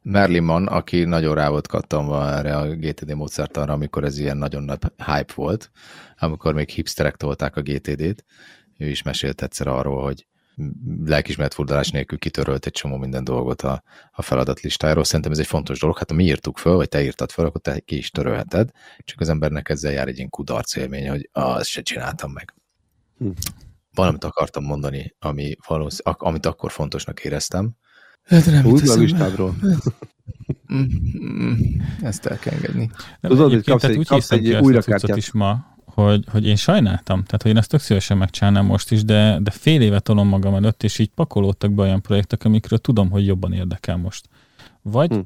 [0.01, 4.63] Merlin Mann, aki nagyon rá volt kattanva erre a GTD módszertanra, amikor ez ilyen nagyon
[4.63, 5.71] nagy hype volt,
[6.17, 8.25] amikor még hipsterek tolták a GTD-t,
[8.77, 10.25] ő is mesélt egyszer arról, hogy
[11.05, 15.03] lelkismeret furdalás nélkül kitörölt egy csomó minden dolgot a, a feladatlistájáról.
[15.03, 15.97] Szerintem ez egy fontos dolog.
[15.97, 18.69] Hát ha mi írtuk föl, vagy te írtad föl, akkor te ki is törölheted.
[18.97, 22.53] Csak az embernek ezzel jár egy ilyen kudarc élmény, hogy ezt se csináltam meg.
[23.17, 23.29] Hm.
[23.93, 27.71] Valamit akartam mondani, ami valósz, amit akkor fontosnak éreztem.
[28.23, 29.55] Hát nem Húzd a listádról.
[30.73, 30.85] Mm,
[31.23, 31.53] mm,
[32.01, 32.89] ezt el kell engedni.
[33.21, 34.81] Tudod, hogy kapsz egy, kapsz egy újra
[35.15, 39.03] is ma, hogy, hogy én sajnáltam, tehát hogy én ezt tök szívesen megcsinálnám most is,
[39.03, 43.09] de, de fél évet tolom magam előtt, és így pakolódtak be olyan projektek, amikről tudom,
[43.09, 44.29] hogy jobban érdekel most.
[44.81, 45.19] Vagy hm.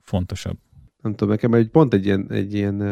[0.00, 0.56] fontosabb.
[1.02, 2.82] Nem tudom, nekem egy, pont egy ilyen, egy ilyen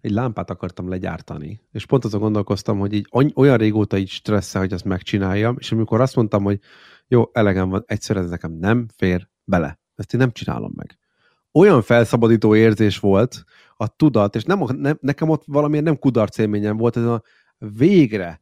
[0.00, 4.72] egy lámpát akartam legyártani, és pont azon gondolkoztam, hogy így olyan régóta így stressze, hogy
[4.72, 6.60] ezt megcsináljam, és amikor azt mondtam, hogy
[7.08, 9.80] jó, elegem van, egyszer ez nekem nem fér bele.
[9.94, 10.98] Ezt én nem csinálom meg.
[11.52, 13.44] Olyan felszabadító érzés volt,
[13.76, 17.22] a tudat, és nem, nem, nekem ott valamilyen nem kudarc élményem volt, ez a
[17.58, 18.40] végre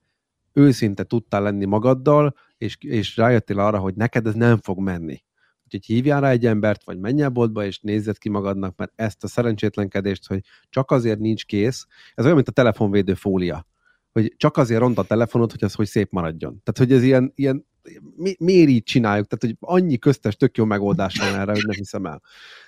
[0.52, 5.22] őszinte tudtál lenni magaddal, és, és rájöttél arra, hogy neked ez nem fog menni.
[5.64, 9.24] Úgyhogy hívjál rá egy embert, vagy menj el boltba, és nézzed ki magadnak, mert ezt
[9.24, 13.66] a szerencsétlenkedést, hogy csak azért nincs kész, ez olyan, mint a telefonvédő fólia,
[14.12, 16.62] hogy csak azért ront a telefonot, hogy az hogy szép maradjon.
[16.62, 17.68] Tehát, hogy ez ilyen, ilyen
[18.16, 19.26] mi, miért így csináljuk?
[19.26, 22.22] Tehát, hogy annyi köztes tök jó megoldás van erre, hogy nem hiszem el.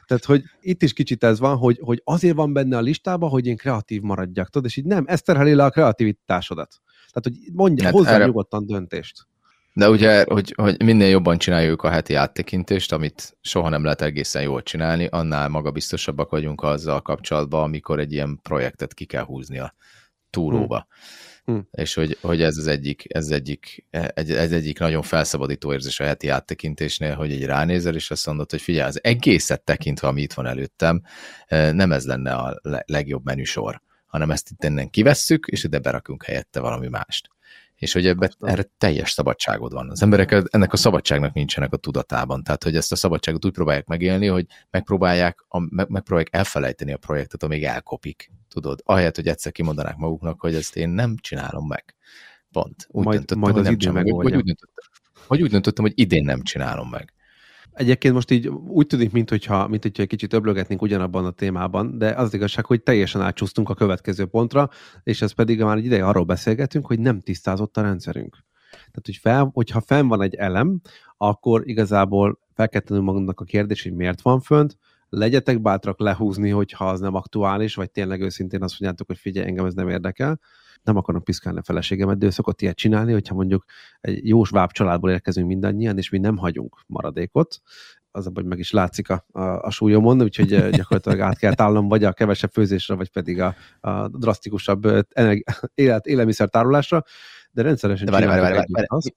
[0.07, 3.47] Tehát, hogy itt is kicsit ez van, hogy, hogy azért van benne a listában, hogy
[3.47, 6.81] én kreatív maradjak, tudod, és így nem, ez terheli le a kreativitásodat.
[7.13, 8.25] Tehát, hogy mondja, hát hozzá erre...
[8.25, 9.27] nyugodtan döntést.
[9.75, 14.43] De ugye, hogy, hogy minél jobban csináljuk a heti áttekintést, amit soha nem lehet egészen
[14.43, 19.75] jól csinálni, annál magabiztosabbak vagyunk azzal kapcsolatban, amikor egy ilyen projektet ki kell húzni a
[20.31, 20.77] túróba.
[20.77, 21.31] Hmm.
[21.45, 21.59] Hm.
[21.71, 26.29] És hogy, hogy ez az egyik, ez egyik, ez egyik nagyon felszabadító érzés a heti
[26.29, 30.47] áttekintésnél, hogy egy ránézel, és azt mondod, hogy figyelj, az egészet tekintve, ami itt van
[30.47, 31.03] előttem,
[31.49, 36.61] nem ez lenne a legjobb menüsor, hanem ezt itt innen kivesszük, és ide berakunk helyette
[36.61, 37.31] valami mást
[37.83, 39.91] és hogy ebbe, erre teljes szabadságod van.
[39.91, 43.87] Az emberek ennek a szabadságnak nincsenek a tudatában, tehát hogy ezt a szabadságot úgy próbálják
[43.87, 49.53] megélni, hogy megpróbálják, a, meg, megpróbálják elfelejteni a projektet, amíg elkopik, tudod, ahelyett, hogy egyszer
[49.53, 51.95] kimondanák maguknak, hogy ezt én nem csinálom meg.
[52.51, 52.87] Pont.
[52.89, 54.85] Úgy majd, döntöttem, majd hogy nem csinálom, vagy, úgy döntöttem,
[55.27, 57.13] vagy úgy döntöttem, hogy idén nem csinálom meg.
[57.73, 62.11] Egyébként most így úgy tűnik, mintha, mint hogyha egy kicsit öblögetnénk ugyanabban a témában, de
[62.11, 64.69] az, az igazság, hogy teljesen átcsúsztunk a következő pontra,
[65.03, 68.39] és ez pedig már egy ideje arról beszélgetünk, hogy nem tisztázott a rendszerünk.
[68.71, 70.81] Tehát, hogy fel, hogyha fenn van egy elem,
[71.17, 74.79] akkor igazából fel kell tennünk magunknak a kérdés, hogy miért van fönt,
[75.15, 79.65] legyetek bátrak lehúzni, hogyha az nem aktuális, vagy tényleg őszintén azt mondjátok, hogy figyelj, engem
[79.65, 80.41] ez nem érdekel,
[80.83, 83.65] nem akarom piszkálni a feleségemet, de ő szokott ilyet csinálni, hogyha mondjuk
[84.01, 87.61] egy jó sváb családból érkezünk mindannyian, és mi nem hagyunk maradékot,
[88.11, 92.05] az abban, meg is látszik a, a, a súlyomon, úgyhogy gyakorlatilag át kell állnom vagy
[92.05, 95.37] a kevesebb főzésre, vagy pedig a, a drasztikusabb eh,
[95.75, 97.05] élet, élelmiszer tárolásra,
[97.51, 99.15] de rendszeresen de várj, várj, várj, várj, azt.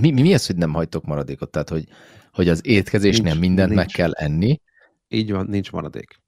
[0.00, 1.50] Mi, mi, mi az, hogy nem hagytok maradékot?
[1.50, 1.84] Tehát, hogy,
[2.32, 3.80] hogy az étkezésnél Nincs, mindent nincs.
[3.80, 4.60] meg kell enni,
[5.08, 6.20] Így van, nincs maradék.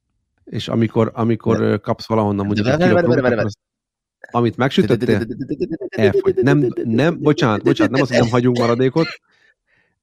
[0.44, 3.58] És amikor, amikor ö, kapsz valahonnan mondjuk De akkor azt-
[4.30, 5.26] amit megsütöttél,
[5.88, 6.34] elfogy.
[6.34, 9.06] Nem, nem, bocsánat, bocsánat, nem az, hogy nem hagyunk maradékot,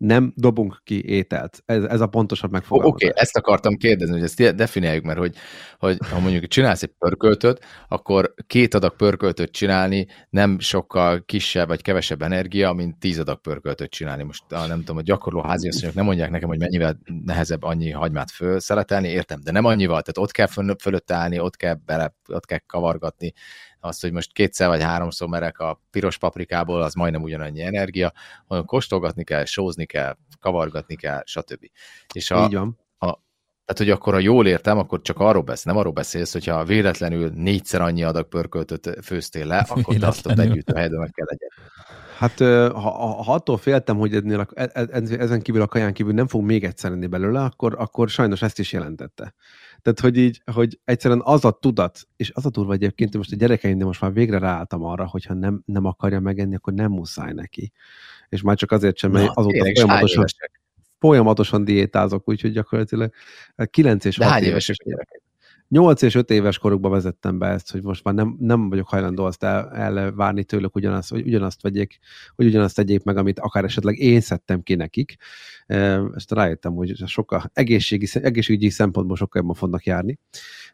[0.03, 1.63] nem dobunk ki ételt.
[1.65, 3.09] Ez, ez a pontosabb Oké, megfogalmazás.
[3.09, 5.35] okay, ezt akartam kérdezni, hogy ezt definiáljuk, mert hogy,
[5.77, 11.81] hogy ha mondjuk csinálsz egy pörköltöt, akkor két adag pörköltöt csinálni nem sokkal kisebb vagy
[11.81, 14.23] kevesebb energia, mint tíz adag pörköltöt csinálni.
[14.23, 18.31] Most ah, nem tudom, a gyakorló háziasszonyok nem mondják nekem, hogy mennyivel nehezebb annyi hagymát
[18.31, 22.45] fölszeletelni, értem, de nem annyival, tehát ott kell fölött, fölött állni, ott kell bele, ott
[22.45, 23.33] kell kavargatni,
[23.83, 28.13] azt, hogy most kétszer vagy háromszor merek a piros paprikából, az majdnem ugyanannyi energia,
[28.47, 31.69] hanem kóstolgatni kell, sózni kell, kavargatni kell, stb.
[32.13, 32.81] És a, Így van.
[33.65, 37.29] tehát, hogy akkor, ha jól értem, akkor csak arról beszélsz, nem arról beszélsz, hogyha véletlenül
[37.29, 41.27] négyszer annyi adag pörköltöt főztél le, akkor te azt ott együtt a helyben meg kell
[41.29, 41.49] legyen.
[42.17, 42.39] Hát
[42.73, 42.89] ha,
[43.23, 46.43] ha, attól féltem, hogy ennél a, e- e- ezen kívül a kaján kívül nem fog
[46.43, 49.33] még egyszer enni belőle, akkor, akkor sajnos ezt is jelentette.
[49.83, 53.35] Tehát, hogy így, hogy egyszerűen az a tudat, és az a durva egyébként, most a
[53.35, 57.71] gyerekeimnél most már végre ráálltam arra, hogyha nem, nem akarja megenni, akkor nem muszáj neki.
[58.29, 60.61] És már csak azért sem, mert azóta és folyamatosan, évesek?
[60.99, 63.13] folyamatosan diétázok, úgyhogy gyakorlatilag
[63.69, 65.22] 9 és De 6 hány éves évesek gyerekek?
[65.73, 69.25] 8 és 5 éves korukban vezettem be ezt, hogy most már nem, nem vagyok hajlandó
[69.25, 71.99] azt el, elvárni tőlük ugyanazt, hogy ugyanazt vegyék,
[72.35, 75.15] hogy ugyanazt tegyék meg, amit akár esetleg én szedtem ki nekik.
[76.15, 80.19] Ezt rájöttem, hogy sokkal egészségi, egészségügyi szempontból sokkal jobban fognak járni.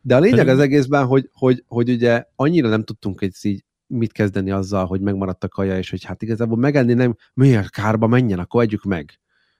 [0.01, 4.11] De a lényeg az egészben, hogy, hogy, hogy ugye annyira nem tudtunk egy így mit
[4.11, 8.39] kezdeni azzal, hogy megmaradt a kaja, és hogy hát igazából megenni nem, miért kárba menjen,
[8.39, 9.19] akkor együk meg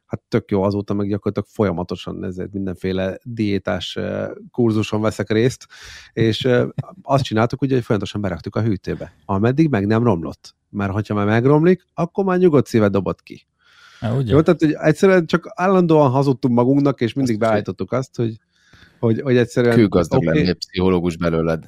[0.10, 3.97] hát tök jó, azóta meg gyakorlatilag folyamatosan ezért mindenféle diétás
[4.51, 5.68] kurzuson veszek részt,
[6.14, 6.47] és
[7.01, 10.55] azt csináltuk, ugye, hogy folyamatosan beraktuk a hűtőbe, ameddig meg nem romlott.
[10.70, 13.47] Mert hogyha már megromlik, akkor már nyugodt szíve dobott ki.
[13.99, 14.34] Há, ugye?
[14.34, 18.39] Jó, tehát hogy egyszerűen csak állandóan hazudtunk magunknak, és mindig Azt beállítottuk azt, hogy,
[18.99, 19.76] hogy, hogy egyszerűen...
[19.76, 21.66] Kőgazdag lenne egy pszichológus belőled.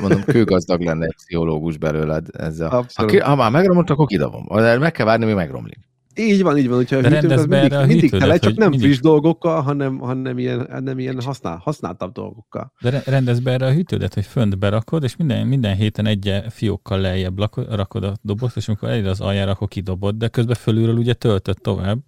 [0.00, 2.68] Mondom, kőgazdag lenne egy pszichológus belőled ezzel.
[2.68, 3.10] Ha, Abszolút.
[3.10, 4.46] ki, ha már megromlott, akkor kidobom.
[4.58, 5.89] Meg kell várni, mi megromlik.
[6.16, 9.00] Így van, így van, hogyha a be mindig, a mindig tele, csak nem mindig- friss
[9.00, 12.72] dolgokkal, hanem, hanem ilyen, nem ilyen használ, használtabb dolgokkal.
[12.80, 16.42] De re- rendezd be erre a hűtődet, hogy fönt berakod, és minden, minden héten egy
[16.48, 17.38] fiókkal lejjebb
[17.70, 21.56] rakod a dobozt, és amikor elér az aljára, akkor kidobod, de közben fölülről ugye töltöd
[21.60, 21.98] tovább.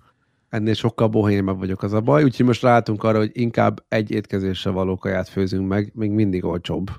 [0.48, 4.72] ennél sokkal bohémabb vagyok az a baj, úgyhogy most ráálltunk arra, hogy inkább egy étkezéssel
[4.72, 6.90] való kaját főzünk meg, még mindig olcsóbb.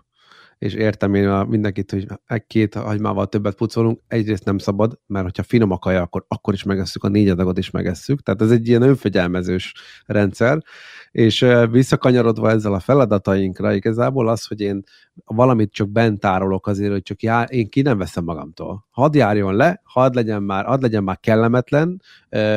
[0.64, 5.44] És értem én a, mindenkit, hogy egy-két hagymával többet pucolunk, egyrészt nem szabad, mert hogyha
[5.44, 8.22] finom a kaja, akkor, akkor is megesszük, a négy adagot is megesszük.
[8.22, 9.74] Tehát ez egy ilyen önfegyelmezős
[10.06, 10.64] rendszer.
[11.12, 14.84] És visszakanyarodva ezzel a feladatainkra, igazából az, hogy én
[15.26, 18.88] valamit csak bent tárolok azért, hogy csak jár, én ki nem veszem magamtól.
[18.90, 22.02] Hadd járjon le, hadd legyen már, hadd legyen már kellemetlen,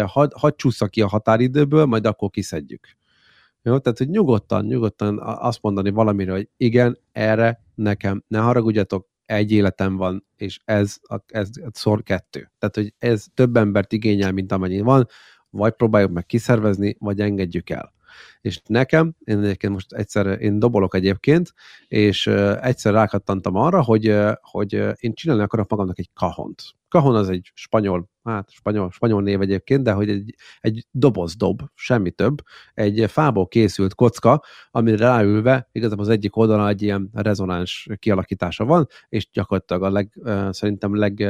[0.04, 2.95] hadd, hadd csúszza ki a határidőből, majd akkor kiszedjük.
[3.66, 9.52] Jó, tehát, hogy nyugodtan, nyugodtan azt mondani valamire, hogy igen, erre nekem, ne haragudjatok, egy
[9.52, 12.50] életem van, és ez, a, ez szor kettő.
[12.58, 15.06] Tehát, hogy ez több embert igényel, mint amennyi van,
[15.50, 17.92] vagy próbáljuk meg kiszervezni, vagy engedjük el.
[18.40, 21.52] És nekem, én egyébként most egyszer, én dobolok egyébként,
[21.88, 22.26] és
[22.60, 26.62] egyszer rákattantam arra, hogy, hogy én csinálni akarok magamnak egy kahont.
[26.96, 31.62] Kahon az egy spanyol, hát spanyol, spanyol név egyébként, de hogy egy, egy doboz dob,
[31.74, 32.42] semmi több,
[32.74, 38.86] egy fából készült kocka, amire ráülve igazából az egyik oldalon egy ilyen rezonáns kialakítása van,
[39.08, 40.12] és gyakorlatilag a leg,
[40.50, 41.20] szerintem leg,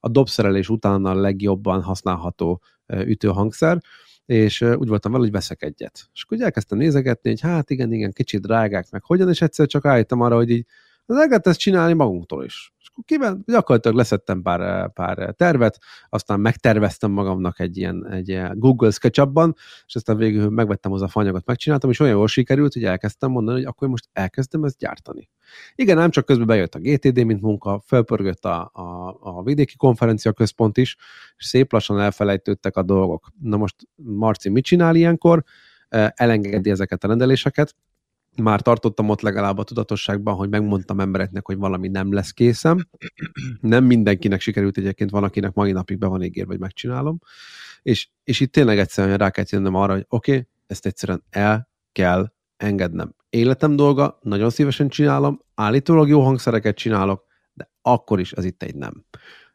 [0.00, 3.78] a dobszerelés után a legjobban használható ütőhangszer,
[4.26, 6.08] és úgy voltam vele, hogy veszek egyet.
[6.12, 9.84] És akkor elkezdtem nézegetni, hogy hát igen, igen, kicsit drágák, meg hogyan, és egyszer csak
[9.84, 10.66] rájöttem arra, hogy így
[11.06, 12.73] az lehet ezt csinálni magunktól is.
[13.04, 15.78] Kiben, gyakorlatilag leszettem pár, pár tervet,
[16.08, 19.54] aztán megterveztem magamnak egy ilyen, egy Google SketchUp-ban,
[19.86, 23.56] és aztán végül megvettem az a fanyagot, megcsináltam, és olyan jól sikerült, hogy elkezdtem mondani,
[23.56, 25.28] hogy akkor most elkezdem ezt gyártani.
[25.74, 30.32] Igen, nem csak közben bejött a GTD, mint munka, felpörgött a, a, a vidéki konferencia
[30.32, 30.96] központ is,
[31.36, 33.28] és szép lassan elfelejtődtek a dolgok.
[33.40, 35.44] Na most Marci mit csinál ilyenkor?
[35.88, 37.74] Eh, Elengedi ezeket a rendeléseket,
[38.36, 42.88] már tartottam ott legalább a tudatosságban, hogy megmondtam embereknek, hogy valami nem lesz készem.
[43.60, 47.18] Nem mindenkinek sikerült egyébként, van, akinek mai napig be van ígérve, hogy megcsinálom.
[47.82, 51.68] És, és itt tényleg egyszerűen rá kell jönnöm arra, hogy oké, okay, ezt egyszerűen el
[51.92, 53.14] kell engednem.
[53.30, 58.74] Életem dolga, nagyon szívesen csinálom, állítólag jó hangszereket csinálok, de akkor is az itt egy
[58.74, 59.04] nem.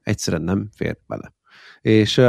[0.02, 1.34] Egyszerűen nem fér bele.
[1.82, 2.22] És,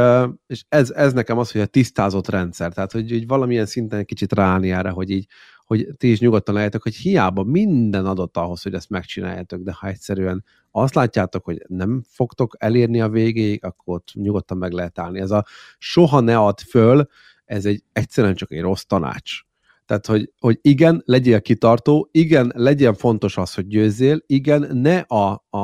[0.47, 4.33] és ez, ez nekem az, hogy a tisztázott rendszer, tehát hogy, hogy valamilyen szinten kicsit
[4.33, 5.27] ráállni erre, hogy így,
[5.71, 9.87] hogy ti is nyugodtan lehetek, hogy hiába minden adott ahhoz, hogy ezt megcsináljátok, de ha
[9.87, 15.19] egyszerűen azt látjátok, hogy nem fogtok elérni a végéig, akkor ott nyugodtan meg lehet állni.
[15.19, 15.45] Ez a
[15.77, 17.07] soha ne add föl,
[17.45, 19.41] ez egy egyszerűen csak egy rossz tanács.
[19.85, 25.45] Tehát, hogy, hogy igen, legyél kitartó, igen, legyen fontos az, hogy győzzél, igen, ne a,
[25.49, 25.57] a,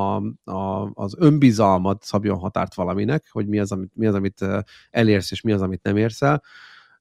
[0.51, 4.45] a, az önbizalmad szabjon határt valaminek, hogy mi az, amit, mi az, amit
[4.89, 6.43] elérsz, és mi az, amit nem érsz el,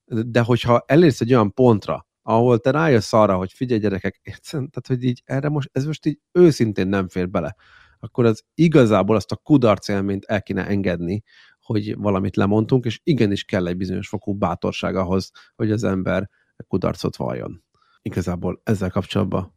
[0.06, 4.20] de hogyha elérsz egy olyan pontra, ahol te rájössz arra, hogy figyelj gyerekek,
[4.50, 7.56] tehát hogy így erre most, ez most így őszintén nem fér bele,
[7.98, 11.22] akkor az igazából azt a kudarc élményt el kéne engedni,
[11.60, 16.30] hogy valamit lemondtunk, és igenis kell egy bizonyos fokú bátorság ahhoz, hogy az ember
[16.68, 17.64] kudarcot valljon.
[18.02, 19.54] Igazából ezzel kapcsolatban.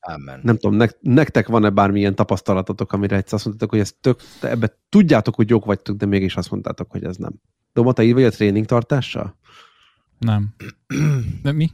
[0.00, 0.40] Amen.
[0.42, 4.50] Nem tudom, nek- nektek van-e bármilyen tapasztalatotok, amire egyszer azt mondtátok, hogy ez tök, te
[4.50, 7.40] ebbe tudjátok, hogy jók vagytok, de mégis azt mondtátok, hogy ez nem.
[7.72, 9.36] Doma, te így vagy a tréning tartással?
[10.18, 10.54] Nem.
[11.42, 11.70] De mi?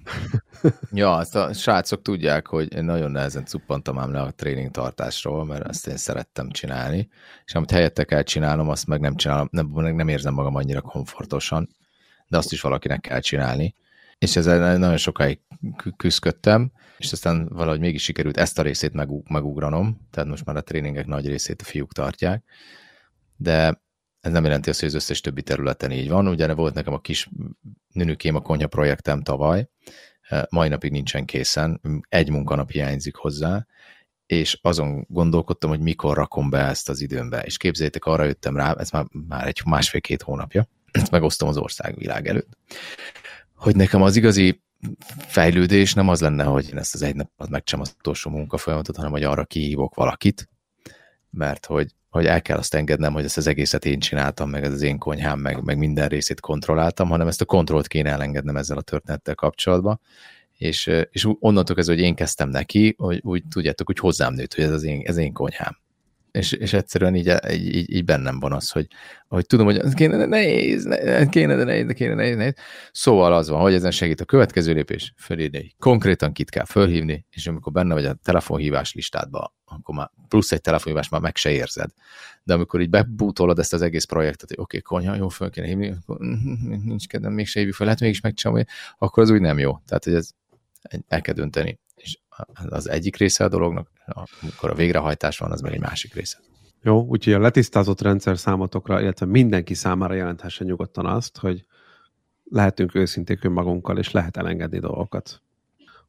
[0.92, 5.44] ja, azt a srácok tudják, hogy én nagyon nehezen cuppantam ám le a tréning tartásról,
[5.44, 7.08] mert ezt én szerettem csinálni,
[7.44, 11.68] és amit helyette kell csinálnom, azt meg nem csinálom, nem, nem érzem magam annyira komfortosan,
[12.26, 13.74] de azt is valakinek kell csinálni.
[14.18, 15.40] És ezzel nagyon sokáig
[15.96, 18.92] küzdöttem, és aztán valahogy mégis sikerült ezt a részét
[19.28, 22.44] megugranom, tehát most már a tréningek nagy részét a fiúk tartják,
[23.36, 23.82] de
[24.22, 26.28] ez nem jelenti azt, hogy az összes többi területen így van.
[26.28, 27.28] Ugye volt nekem a kis
[27.92, 29.68] nünükém a konyha projektem tavaly,
[30.48, 33.66] mai napig nincsen készen, egy munkanap hiányzik hozzá,
[34.26, 37.40] és azon gondolkodtam, hogy mikor rakom be ezt az időmbe.
[37.42, 42.26] És képzeljétek, arra jöttem rá, ez már, már egy másfél-két hónapja, ezt megosztom az országvilág
[42.26, 42.56] előtt,
[43.54, 44.62] hogy nekem az igazi
[45.18, 49.10] fejlődés nem az lenne, hogy én ezt az egy napot megcsinálom az utolsó munkafolyamatot, hanem
[49.10, 50.48] hogy arra kihívok valakit,
[51.30, 54.72] mert hogy hogy el kell azt engednem, hogy ezt az egészet én csináltam, meg ez
[54.72, 58.76] az én konyhám, meg, meg minden részét kontrolláltam, hanem ezt a kontrollt kéne elengednem ezzel
[58.76, 60.00] a történettel kapcsolatban,
[60.58, 64.64] és, és onnantól kezdve, hogy én kezdtem neki, hogy úgy tudjátok, hogy hozzám nőtt, hogy
[64.64, 65.82] ez az én, ez én konyhám
[66.32, 68.86] és, és egyszerűen így, így, így, bennem van az, hogy,
[69.28, 72.54] hogy tudom, hogy kéne, de nehéz, ne, kéne, de nehéz, de kéne, nehéz, nehéz.
[72.92, 77.46] Szóval az van, hogy ezen segít a következő lépés, fölírni, konkrétan kit kell fölhívni, és
[77.46, 81.90] amikor benne vagy a telefonhívás listádban, akkor már plusz egy telefonhívás már meg se érzed.
[82.42, 85.66] De amikor így bebútolod ezt az egész projektet, hogy oké, okay, konyha, jó, föl kéne
[85.66, 86.18] hívni, akkor
[86.84, 88.66] nincs kedvem, mégse hívjuk fel, lehet mégis megcsinálni,
[88.98, 89.78] akkor az úgy nem jó.
[89.86, 90.30] Tehát, hogy ez
[91.08, 91.78] el kell dönteni
[92.68, 93.88] az egyik része a dolognak,
[94.40, 96.38] amikor a végrehajtás van, az meg egy másik része.
[96.82, 101.64] Jó, úgyhogy a letisztázott rendszer számotokra, illetve mindenki számára jelenthessen nyugodtan azt, hogy
[102.44, 105.42] lehetünk őszinték önmagunkkal, és lehet elengedni dolgokat.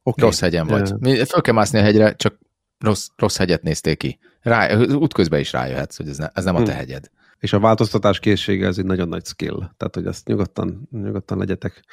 [0.04, 0.26] Okay.
[0.26, 0.88] Rossz hegyen vagy.
[1.28, 2.40] Föl kell mászni a hegyre, csak
[2.84, 4.20] rossz, rossz hegyet nézték ki.
[4.42, 6.78] Rá, útközben is rájöhetsz, hogy ez, ne, ez nem a te hm.
[6.78, 7.10] hegyed.
[7.40, 9.58] És a változtatás készsége ez egy nagyon nagy skill.
[9.58, 11.84] Tehát, hogy azt nyugodtan, nyugodtan legyetek.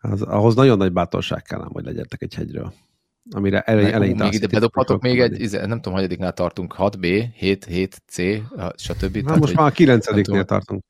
[0.00, 2.72] Az, ahhoz nagyon nagy bátorság kell, hogy legyetek egy hegyről
[3.30, 7.66] amire elej, elején Még ide bedobhatok még egy, izé, nem tudom, hanyadiknál tartunk, 6B, 7,
[7.70, 8.40] 7C,
[8.76, 9.16] stb.
[9.16, 10.84] Na, Tehát, most már a 9 tartunk.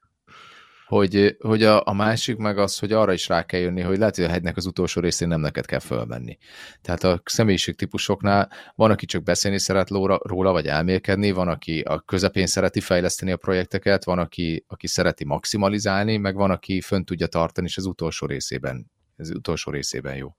[0.87, 4.17] Hogy, hogy a, a másik meg az, hogy arra is rá kell jönni, hogy lehet,
[4.17, 6.39] hogy a hegynek az utolsó részén nem neked kell fölmenni.
[6.83, 12.01] Tehát a személyiségtípusoknál van, aki csak beszélni szeret róla, róla, vagy elmélkedni, van, aki a
[12.01, 17.27] közepén szereti fejleszteni a projekteket, van, aki, aki szereti maximalizálni, meg van, aki fönn tudja
[17.27, 20.37] tartani, és az utolsó részében, az utolsó részében jó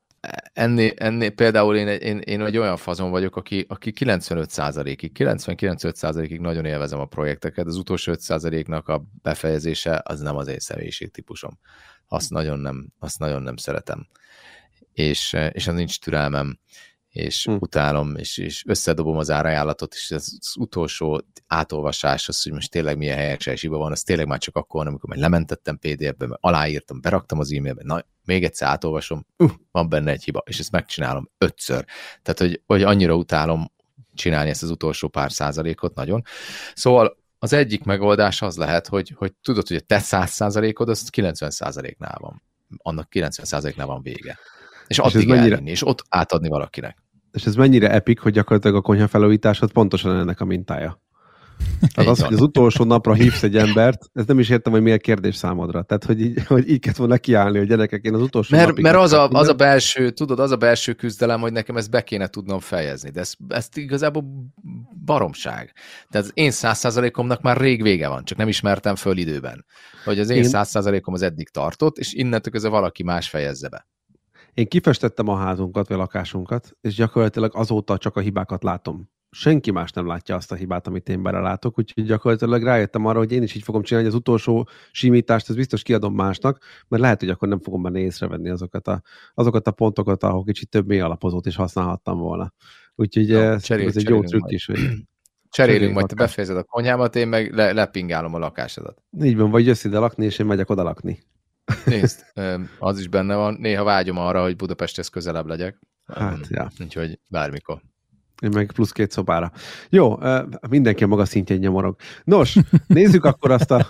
[0.53, 6.65] ennél, ennél például én, én, én egy olyan fazon vagyok, aki, aki 95%-ig, 99-5%-ig nagyon
[6.65, 11.59] élvezem a projekteket, az utolsó 5%-nak a befejezése az nem az én személyiségtípusom.
[12.07, 14.07] Azt nagyon nem, azt nagyon nem szeretem.
[14.93, 16.59] És, és az nincs türelmem
[17.17, 17.55] és hm.
[17.59, 22.97] utálom, és, és összedobom az árajánlatot, és az, az utolsó átolvasás, az, hogy most tényleg
[22.97, 27.39] milyen helyek hiba van, az tényleg már csak akkor, amikor már lementettem PDF-be, aláírtam, beraktam
[27.39, 31.85] az e-mailbe, na, még egyszer átolvasom, uh, van benne egy hiba, és ezt megcsinálom ötször.
[32.21, 33.71] Tehát, hogy, hogy annyira utálom
[34.13, 36.23] csinálni ezt az utolsó pár százalékot nagyon.
[36.73, 41.09] Szóval az egyik megoldás az lehet, hogy, hogy tudod, hogy a te száz százalékod, az
[41.09, 42.43] 90 százaléknál van.
[42.77, 44.39] Annak 90 százaléknál van vége.
[44.87, 45.53] És, és addig mennyire...
[45.53, 46.97] elvinni, és ott átadni valakinek.
[47.31, 51.01] És ez mennyire epik, hogy gyakorlatilag a konyha felújításod pontosan ennek a mintája.
[51.93, 55.01] Tehát az, hogy az utolsó napra hívsz egy embert, ez nem is értem, hogy miért
[55.01, 55.81] kérdés számodra.
[55.81, 58.83] Tehát, hogy így, hogy így kellett volna kiállni, hogy gyerekek, én az utolsó Mert, napig
[58.83, 62.03] mert az, a, az a belső, tudod, az a belső küzdelem, hogy nekem ezt be
[62.03, 64.23] kéne tudnom fejezni, de ez, ez igazából
[65.05, 65.73] baromság.
[66.09, 69.65] Tehát az én száz százalékomnak már rég vége van, csak nem ismertem föl időben.
[70.05, 73.87] Hogy az én száz százalékom az eddig tartott, és innentől közben valaki más fejezze be.
[74.57, 79.09] Én kifestettem a házunkat, vagy a lakásunkat, és gyakorlatilag azóta csak a hibákat látom.
[79.29, 83.31] senki más nem látja azt a hibát, amit én belelátok, úgyhogy gyakorlatilag rájöttem arra, hogy
[83.31, 87.19] én is így fogom csinálni, hogy az utolsó simítást, ez biztos kiadom másnak, mert lehet,
[87.19, 89.01] hogy akkor nem fogom benne észrevenni azokat a,
[89.33, 92.53] azokat a pontokat, ahol kicsit több mély alapozót is használhattam volna.
[92.95, 94.79] Úgyhogy Jó, ez, cserél- ez egy jó trükk is, hogy
[95.49, 99.01] Cserélünk, majd te befejezed a konyhámat, én meg le, lepingálom a lakásodat.
[99.21, 101.19] így van, vagy jössz ide lakni, és én megyek oda lakni.
[101.85, 102.25] Nézd,
[102.79, 103.57] az is benne van.
[103.59, 105.79] Néha vágyom arra, hogy Budapesthez közelebb legyek.
[106.05, 106.71] Hát, ja.
[106.81, 107.81] Úgyhogy bármikor.
[108.41, 109.51] Én meg plusz két szobára.
[109.89, 110.17] Jó,
[110.69, 111.95] mindenki a maga szintjén nyomorog.
[112.23, 112.57] Nos,
[112.87, 113.89] nézzük akkor azt a...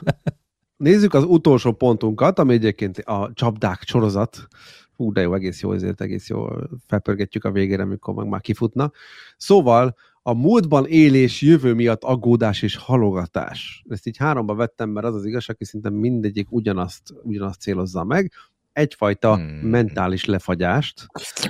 [0.77, 4.47] Nézzük az utolsó pontunkat, ami egyébként a csapdák sorozat.
[4.95, 6.47] Hú, de jó, egész jó, ezért egész jó
[6.87, 8.91] felpörgetjük a végére, amikor meg már kifutna.
[9.37, 9.95] Szóval
[10.27, 13.83] a múltban élés jövő miatt aggódás és halogatás.
[13.89, 18.31] Ezt így háromba vettem, mert az az igazság, hogy szinte mindegyik ugyanazt, ugyanazt célozza meg.
[18.73, 19.45] Egyfajta Hmm.
[19.45, 21.07] mentális lefagyást.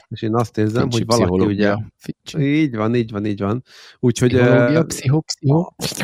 [0.07, 1.75] És én azt érzem, Fincsi hogy valaki ugye...
[1.95, 2.59] Fincsi.
[2.59, 3.63] Így van, így van, így van.
[3.99, 4.35] Úgyhogy
[4.87, 5.21] pszicho.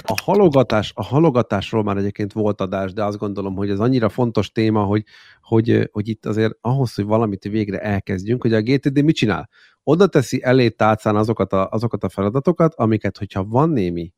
[0.01, 4.51] a halogatás, a halogatásról már egyébként volt adás, de azt gondolom, hogy ez annyira fontos
[4.51, 5.03] téma, hogy,
[5.41, 9.49] hogy, hogy itt azért ahhoz, hogy valamit végre elkezdjünk, hogy a GTD mit csinál?
[9.83, 14.13] Oda teszi elé tálcán azokat a, azokat a feladatokat, amiket, hogyha van némi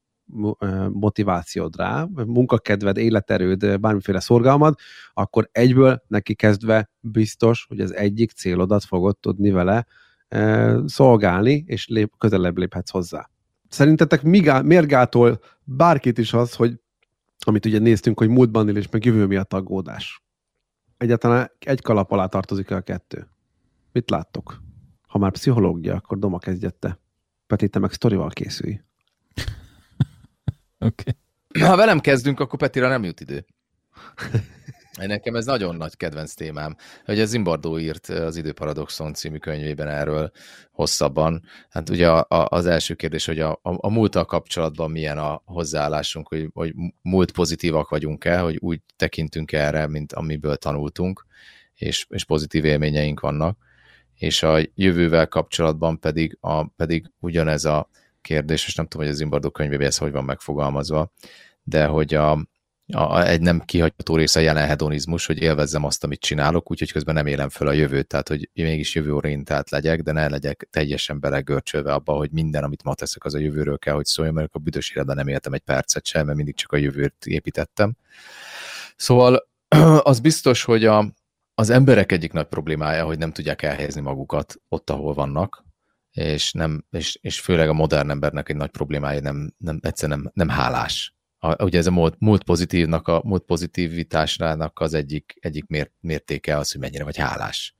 [0.89, 4.75] motivációd rá, munkakedved, életerőd, bármiféle szorgalmad,
[5.13, 9.85] akkor egyből neki kezdve biztos, hogy az egyik célodat fogod tudni vele
[10.85, 13.29] szolgálni, és lép, közelebb léphetsz hozzá.
[13.69, 16.79] Szerintetek migá, miért gátol bárkit is az, hogy
[17.39, 20.23] amit ugye néztünk, hogy múltban és meg jövő miatt aggódás?
[20.97, 23.27] Egyáltalán egy kalap alá tartozik a kettő.
[23.91, 24.64] Mit láttok?
[25.15, 26.99] Ha már pszichológia, akkor Doma kezdjette.
[27.47, 28.81] Peti, te meg sztorival készülj.
[30.79, 31.11] Oké.
[31.59, 33.45] Ha velem kezdünk, akkor Petira nem jut idő.
[34.97, 40.31] Nekem ez nagyon nagy kedvenc témám, hogy a Zimbardó írt az Időparadoxon című könyvében erről
[40.71, 41.43] hosszabban.
[41.69, 45.41] Hát ugye a, a, az első kérdés, hogy a, a, a múlttal kapcsolatban milyen a
[45.45, 51.25] hozzáállásunk, hogy, hogy múlt pozitívak vagyunk-e, hogy úgy tekintünk erre, mint amiből tanultunk,
[51.73, 53.65] és, és pozitív élményeink vannak.
[54.17, 57.89] És a jövővel kapcsolatban pedig, a, pedig ugyanez a
[58.21, 61.11] kérdés, és nem tudom, hogy az Zimbardó könyvében ez hogy van megfogalmazva,
[61.63, 62.47] de hogy a,
[62.93, 67.15] a, egy nem kihagyható része a jelen hedonizmus, hogy élvezzem azt, amit csinálok, úgyhogy közben
[67.15, 71.93] nem élem föl a jövőt, tehát hogy mégis jövőorientált legyek, de ne legyek teljesen belegörcsölve
[71.93, 74.91] abba, hogy minden, amit ma teszek, az a jövőről kell, hogy szóljon, mert a büdös
[74.91, 77.95] életben nem éltem egy percet sem, mert mindig csak a jövőt építettem.
[78.95, 79.47] Szóval
[80.03, 81.13] az biztos, hogy a,
[81.55, 85.65] az emberek egyik nagy problémája, hogy nem tudják elhelyezni magukat ott, ahol vannak,
[86.11, 90.31] és, nem, és, és főleg a modern embernek egy nagy problémája nem, nem egyszerűen nem,
[90.33, 91.15] nem hálás.
[91.37, 96.57] A, ugye ez a múlt, múlt pozitívnak, a múlt pozitívitásnak az egyik, egyik mért, mértéke
[96.57, 97.75] az, hogy mennyire vagy hálás.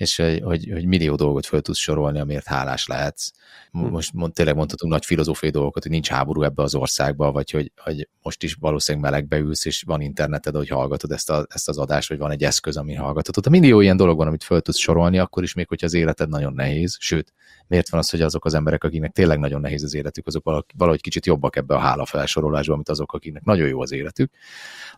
[0.00, 3.30] És hogy, hogy, hogy millió dolgot föl tudsz sorolni, amiért hálás lehetsz.
[3.70, 7.72] Most mond, tényleg mondhatunk nagy filozófiai dolgokat, hogy nincs háború ebbe az országba, vagy hogy,
[7.76, 11.78] hogy most is valószínűleg melegbe ülsz, és van interneted, hogy hallgatod ezt, a, ezt az
[11.78, 13.46] adást, vagy van egy eszköz, ami hallgatod.
[13.46, 16.28] A millió ilyen dolog van, amit föl tudsz sorolni, akkor is még, hogyha az életed
[16.28, 16.96] nagyon nehéz.
[17.00, 17.32] Sőt,
[17.66, 21.00] miért van az, hogy azok az emberek, akiknek tényleg nagyon nehéz az életük, azok valahogy
[21.00, 24.32] kicsit jobbak ebbe a hála felsorolásba, mint azok, akiknek nagyon jó az életük.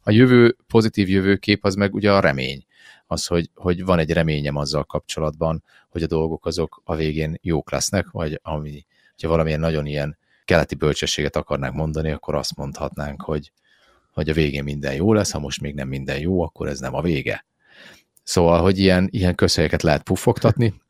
[0.02, 2.64] A jövő, pozitív jövőkép az meg ugye a remény.
[3.12, 7.70] Az, hogy, hogy van egy reményem azzal kapcsolatban, hogy a dolgok azok a végén jók
[7.70, 8.86] lesznek, vagy ami,
[9.22, 13.52] ha valamilyen nagyon ilyen keleti bölcsességet akarnánk mondani, akkor azt mondhatnánk, hogy,
[14.12, 16.94] hogy a végén minden jó lesz, ha most még nem minden jó, akkor ez nem
[16.94, 17.44] a vége.
[18.22, 20.74] Szóval, hogy ilyen, ilyen közhelyeket lehet puffogtatni.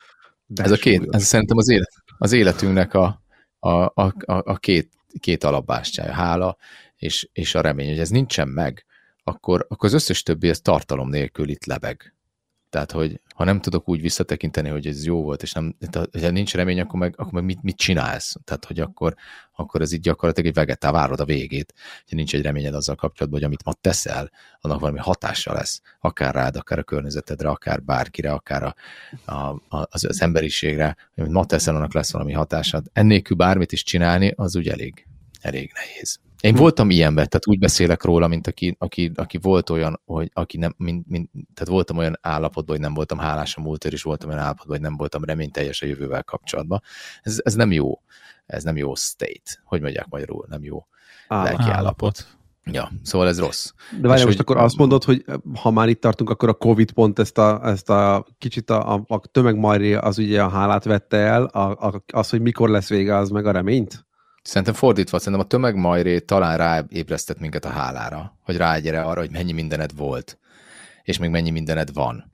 [0.47, 3.23] De ez a két, ez szerintem az, élet, az életünknek a,
[3.59, 6.57] a, a, a, a két, két alapbástyája, hála
[6.97, 8.85] és, és a remény, hogy ez nincsen meg,
[9.25, 12.15] akkor, akkor az összes többi ez tartalom nélkül itt lebeg.
[12.73, 15.77] Tehát, hogy ha nem tudok úgy visszatekinteni, hogy ez jó volt, és nem,
[16.21, 18.37] ha nincs remény, akkor meg, akkor meg mit, mit csinálsz?
[18.45, 19.15] Tehát, hogy akkor,
[19.53, 21.75] akkor ez így gyakorlatilag egy vegetál, várod a végét,
[22.09, 26.35] hogy nincs egy reményed azzal kapcsolatban, hogy amit ma teszel, annak valami hatása lesz, akár
[26.35, 28.75] rád, akár a környezetedre, akár bárkire, akár a,
[29.33, 32.87] a, az, az emberiségre, hogy ma teszel, annak lesz valami hatásad.
[32.93, 35.07] Ennélkül bármit is csinálni, az úgy elég,
[35.41, 36.19] elég nehéz.
[36.43, 40.57] Én voltam ilyenben, tehát úgy beszélek róla, mint aki, aki, aki volt olyan, hogy aki
[40.57, 44.29] nem, mint, mint, tehát voltam olyan állapotban, hogy nem voltam hálás a múltért, és voltam
[44.29, 46.83] olyan állapotban, hogy nem voltam reményteljes a jövővel kapcsolatban.
[47.23, 48.01] Ez, ez nem jó.
[48.47, 49.61] Ez nem jó state.
[49.65, 50.47] Hogy mondják magyarul?
[50.49, 50.87] Nem jó
[51.29, 51.59] Állapot.
[51.59, 52.27] lelki állapot.
[52.65, 53.71] Ja, szóval ez rossz.
[53.91, 55.25] De várjál, És most hogy- akkor azt mondod, hogy
[55.55, 59.05] ha már itt tartunk, akkor a Covid pont ezt a, ezt a kicsit a, a,
[59.07, 63.17] a tömegmajré az ugye a hálát vette el, a, a, az, hogy mikor lesz vége,
[63.17, 64.07] az meg a reményt?
[64.43, 69.53] Szerintem fordítva, szerintem a tömegmajré talán ráébresztett minket a hálára, hogy rágyere arra, hogy mennyi
[69.53, 70.39] mindened volt,
[71.03, 72.33] és még mennyi mindened van.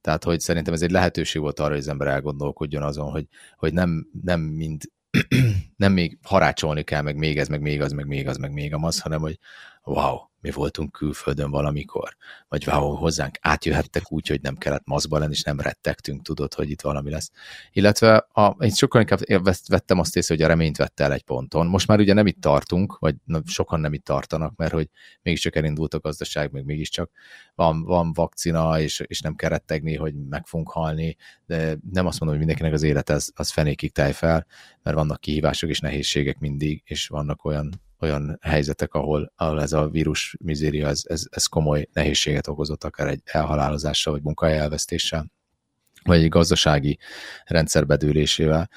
[0.00, 3.26] Tehát, hogy szerintem ez egy lehetőség volt arra, hogy az ember elgondolkodjon azon, hogy,
[3.56, 4.82] hogy nem, nem mind
[5.76, 8.74] nem még harácsolni kell, meg még ez, meg még az, meg még az, meg még
[8.74, 9.38] az, hanem hogy
[9.84, 12.16] wow, mi voltunk külföldön valamikor,
[12.48, 16.70] vagy wow, hozzánk átjöhettek úgy, hogy nem kellett maszkba lenni, és nem rettegtünk, tudod, hogy
[16.70, 17.30] itt valami lesz.
[17.72, 19.18] Illetve a, én sokkal inkább
[19.68, 21.66] vettem azt észre, hogy a reményt vette el egy ponton.
[21.66, 23.14] Most már ugye nem itt tartunk, vagy
[23.44, 24.88] sokan nem itt tartanak, mert hogy
[25.22, 27.10] mégiscsak elindult a gazdaság, meg mégiscsak
[27.54, 31.16] van, van vakcina, és, és nem kell rettegni, hogy meg fogunk halni,
[31.46, 34.46] de nem azt mondom, hogy mindenkinek az élet az, az fenékig táj fel,
[34.82, 39.88] mert vannak kihívások és nehézségek mindig, és vannak olyan olyan helyzetek, ahol, ahol ez a
[39.88, 45.26] vírus mizéria, ez, ez, ez komoly nehézséget okozott, akár egy elhalálozással, vagy munkahely elvesztéssel,
[46.02, 46.98] vagy egy gazdasági
[47.44, 48.70] rendszer bedőlésével.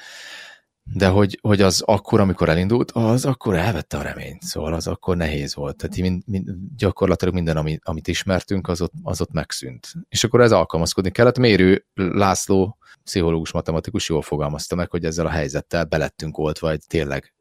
[0.84, 5.18] De hogy, hogy az akkor, amikor elindult, az akkor elvette a reményt, szóval az akkor
[5.18, 5.78] nehéz volt.
[5.78, 9.94] Tehát mind, mind, gyakorlatilag minden, amit, amit ismertünk, az ott, az ott megszűnt.
[10.10, 11.38] És akkor ez alkalmazkodni kellett.
[11.38, 17.34] Mérő László, pszichológus, matematikus jól fogalmazta meg, hogy ezzel a helyzettel belettünk oltva egy tényleg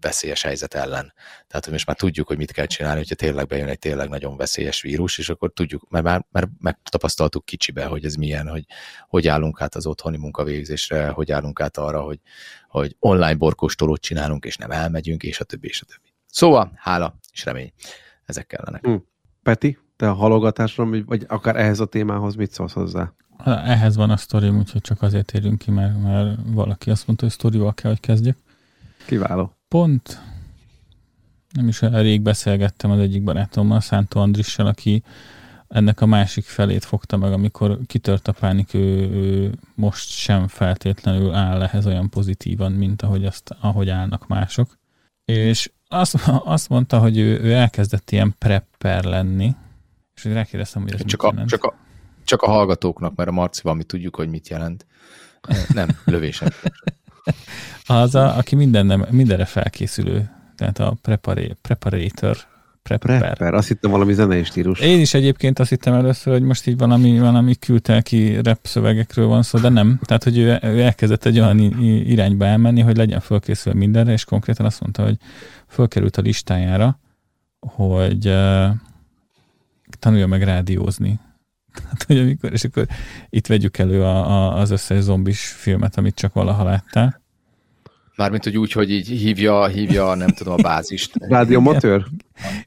[0.00, 1.12] veszélyes helyzet ellen.
[1.46, 4.36] Tehát, hogy most már tudjuk, hogy mit kell csinálni, hogyha tényleg bejön egy tényleg nagyon
[4.36, 8.64] veszélyes vírus, és akkor tudjuk, mert már, már megtapasztaltuk kicsibe, hogy ez milyen, hogy
[9.08, 12.20] hogy állunk át az otthoni munkavégzésre, hogy állunk át arra, hogy,
[12.68, 16.12] hogy online borkóstolót csinálunk, és nem elmegyünk, és a többi, és a többi.
[16.26, 17.72] Szóval, hála és remény.
[18.24, 18.86] Ezek kellenek.
[18.86, 18.94] Hm.
[19.42, 23.12] Peti, te a halogatásra, vagy akár ehhez a témához mit szólsz hozzá?
[23.44, 27.34] Ehhez van a sztorim, úgyhogy csak azért érünk ki, mert, mert valaki azt mondta, hogy
[27.34, 28.36] sztorival kell, hogy kezdjek.
[29.06, 29.56] Kiváló.
[29.68, 30.20] Pont
[31.54, 35.02] nem is rég beszélgettem az egyik barátommal, Szántó Andrissal, aki
[35.68, 41.34] ennek a másik felét fogta meg, amikor kitört a pánik, ő, ő most sem feltétlenül
[41.34, 44.78] áll ehhez olyan pozitívan, mint ahogy, azt, ahogy állnak mások.
[45.24, 49.54] És azt, azt mondta, hogy ő, ő elkezdett ilyen prepper lenni,
[50.14, 51.50] és hogy rákérdeztem, hogy ez csak mit a, jelent.
[51.50, 51.74] Csak a,
[52.24, 54.86] csak a hallgatóknak, mert a Marcival mi tudjuk, hogy mit jelent.
[55.68, 56.52] Nem, lövések.
[57.86, 62.36] Az, a, aki minden, mindenre felkészülő, tehát a preparé, preparator,
[62.82, 63.18] prepper.
[63.18, 63.54] prepper.
[63.54, 64.80] Azt hittem valami zenei stílus.
[64.80, 69.26] Én is egyébként azt hittem először, hogy most így valami, valami küldte ki rap szövegekről
[69.26, 70.00] van szó, de nem.
[70.02, 74.66] Tehát, hogy ő, ő elkezdett egy olyan irányba elmenni, hogy legyen fölkészülve mindenre, és konkrétan
[74.66, 75.16] azt mondta, hogy
[75.68, 76.98] fölkerült a listájára,
[77.60, 78.66] hogy uh,
[79.98, 81.18] tanulja meg rádiózni.
[81.82, 82.86] Tehát, hogy amikor, és akkor
[83.30, 87.22] itt vegyük elő a, a, az összes zombis filmet, amit csak valaha láttál.
[88.16, 91.12] Mármint, hogy úgy, hogy így hívja, hívja nem tudom, a bázist.
[91.28, 92.06] Rádiomatőr?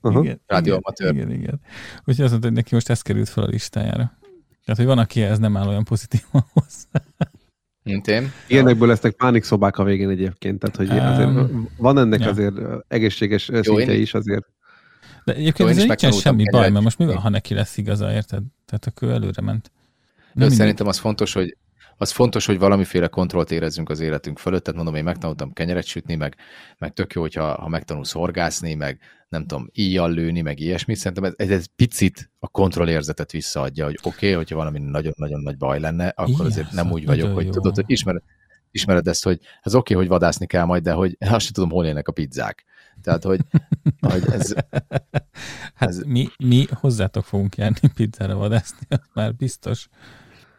[0.01, 1.14] Igen, Rádiomatőr.
[1.14, 1.60] Igen, igen, igen.
[1.99, 4.18] Úgyhogy azt mondta, hogy neki most ez került fel a listájára.
[4.66, 7.05] Tehát, hogy van, aki ez nem áll olyan pozitívan hozzá.
[7.84, 8.32] Mint én.
[8.47, 12.30] Ilyenekből lesznek pánikszobák a végén egyébként, tehát hogy um, azért van ennek ja.
[12.30, 12.55] azért
[12.88, 14.45] egészséges Jó, szintje is azért.
[15.28, 18.43] De egyébként ez nincsen semmi baj, mert most mi van, ha neki lesz igaza, érted?
[18.65, 19.71] Tehát akkor előre ment.
[20.34, 21.57] Nem szerintem az fontos, hogy
[21.97, 26.15] az fontos, hogy valamiféle kontrollt érezzünk az életünk fölött, tehát mondom, én megtanultam kenyeret sütni,
[26.15, 26.36] meg,
[26.78, 28.99] meg tök jó, hogyha ha megtanulsz horgászni, meg
[29.30, 33.97] nem tudom, íjjal lőni, meg ilyesmi, szerintem ez, ez, ez picit a kontrollérzetet visszaadja, hogy
[34.01, 37.45] oké, okay, hogyha valami nagyon-nagyon nagy baj lenne, akkor Igen, azért nem úgy vagyok, hogy
[37.45, 37.51] jó.
[37.51, 38.21] tudod, hogy ismered,
[38.71, 41.69] ismered ezt, hogy ez oké, okay, hogy vadászni kell majd, de hogy azt sem tudom,
[41.69, 42.65] hol élnek a pizzák.
[43.08, 43.41] Tehát, hogy,
[43.99, 44.53] hogy ez...
[45.74, 46.03] Hát ez...
[46.05, 49.88] Mi, mi hozzátok fogunk járni pizzára vadászni, az már biztos.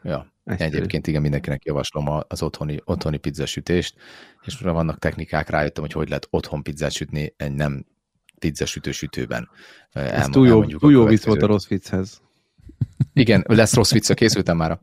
[0.03, 0.33] Ja.
[0.45, 0.77] Egyszerű.
[0.77, 3.95] Egyébként igen, mindenkinek javaslom az otthoni, otthoni pizzasütést,
[4.43, 7.87] és vannak technikák, rájöttem, hogy hogy lehet otthon pizzát sütni egy nem
[8.39, 9.49] pizzasütő sütőben.
[9.93, 12.23] Ez túl jó, túl jó vicc volt a rossz vicchez.
[13.13, 14.81] Igen, lesz rossz vicc, készültem már.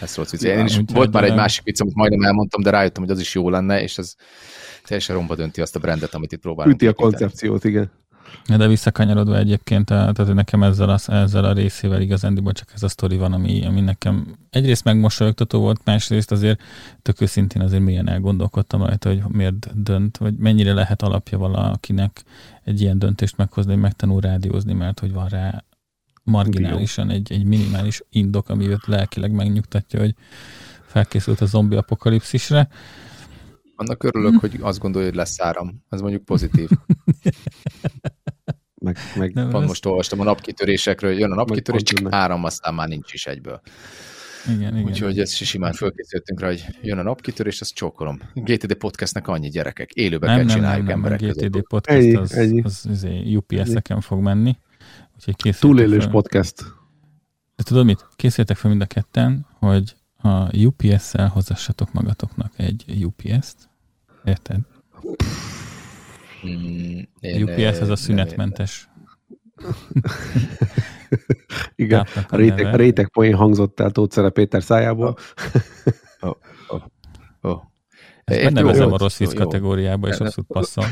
[0.00, 0.42] Lesz rossz vicc.
[0.42, 3.34] Én is volt már egy másik vicc, amit majdnem elmondtam, de rájöttem, hogy az is
[3.34, 4.14] jó lenne, és ez
[4.84, 6.74] teljesen romba dönti azt a brandet, amit itt próbálunk.
[6.74, 7.90] Üti a koncepciót, igen.
[8.56, 13.16] De visszakanyarodva egyébként, tehát nekem ezzel a, ezzel a részével igazándiból csak ez a sztori
[13.16, 16.60] van, ami, ami nekem egyrészt megmosolyogtató volt, másrészt azért
[17.02, 22.22] tök őszintén azért mélyen elgondolkodtam rajta, hogy miért dönt, vagy mennyire lehet alapja valakinek
[22.64, 25.64] egy ilyen döntést meghozni, hogy megtanul rádiózni, mert hogy van rá
[26.26, 30.14] marginálisan egy, egy minimális indok, ami őt lelkileg megnyugtatja, hogy
[30.86, 32.68] felkészült a zombi apokalipszisre.
[33.76, 34.38] Annak örülök, hm.
[34.38, 35.84] hogy azt gondolja, hogy lesz áram.
[35.88, 36.68] Ez mondjuk pozitív.
[38.84, 39.68] meg, meg nem, Pont ez...
[39.68, 43.60] most olvastam a napkitörésekről, jön a napkitörés, csak áram, aztán már nincs is egyből.
[44.46, 44.88] Igen, igen.
[44.88, 48.20] Úgyhogy ezt simán fölkészültünk rá, hogy jön a napkitörés, azt csókolom.
[48.34, 51.66] GTD podcastnek annyi gyerekek, élőben kell nem, csináljuk nem, nem, emberek GTD között.
[51.66, 52.62] podcast ennyi, az, ennyi.
[52.62, 54.56] az, az UPS-eken fog menni.
[55.16, 56.12] Úgyhogy Túlélős fel.
[56.12, 56.62] podcast.
[57.56, 58.06] De tudod mit?
[58.16, 63.68] Készültek fel mind a ketten, hogy a UPS-szel hozassatok magatoknak egy UPS-t.
[64.24, 64.60] Érted?
[66.46, 66.98] Mm,
[67.42, 68.88] UPS az a szünetmentes.
[71.74, 75.16] Igen, a réteg, a réteg poén hangzott el Tóth Péter szájából.
[76.20, 76.36] Oh,
[76.68, 76.82] oh,
[77.40, 77.62] oh.
[78.24, 80.84] Ezt benevezem a rossz vicc kategóriába, és abszolút passzol.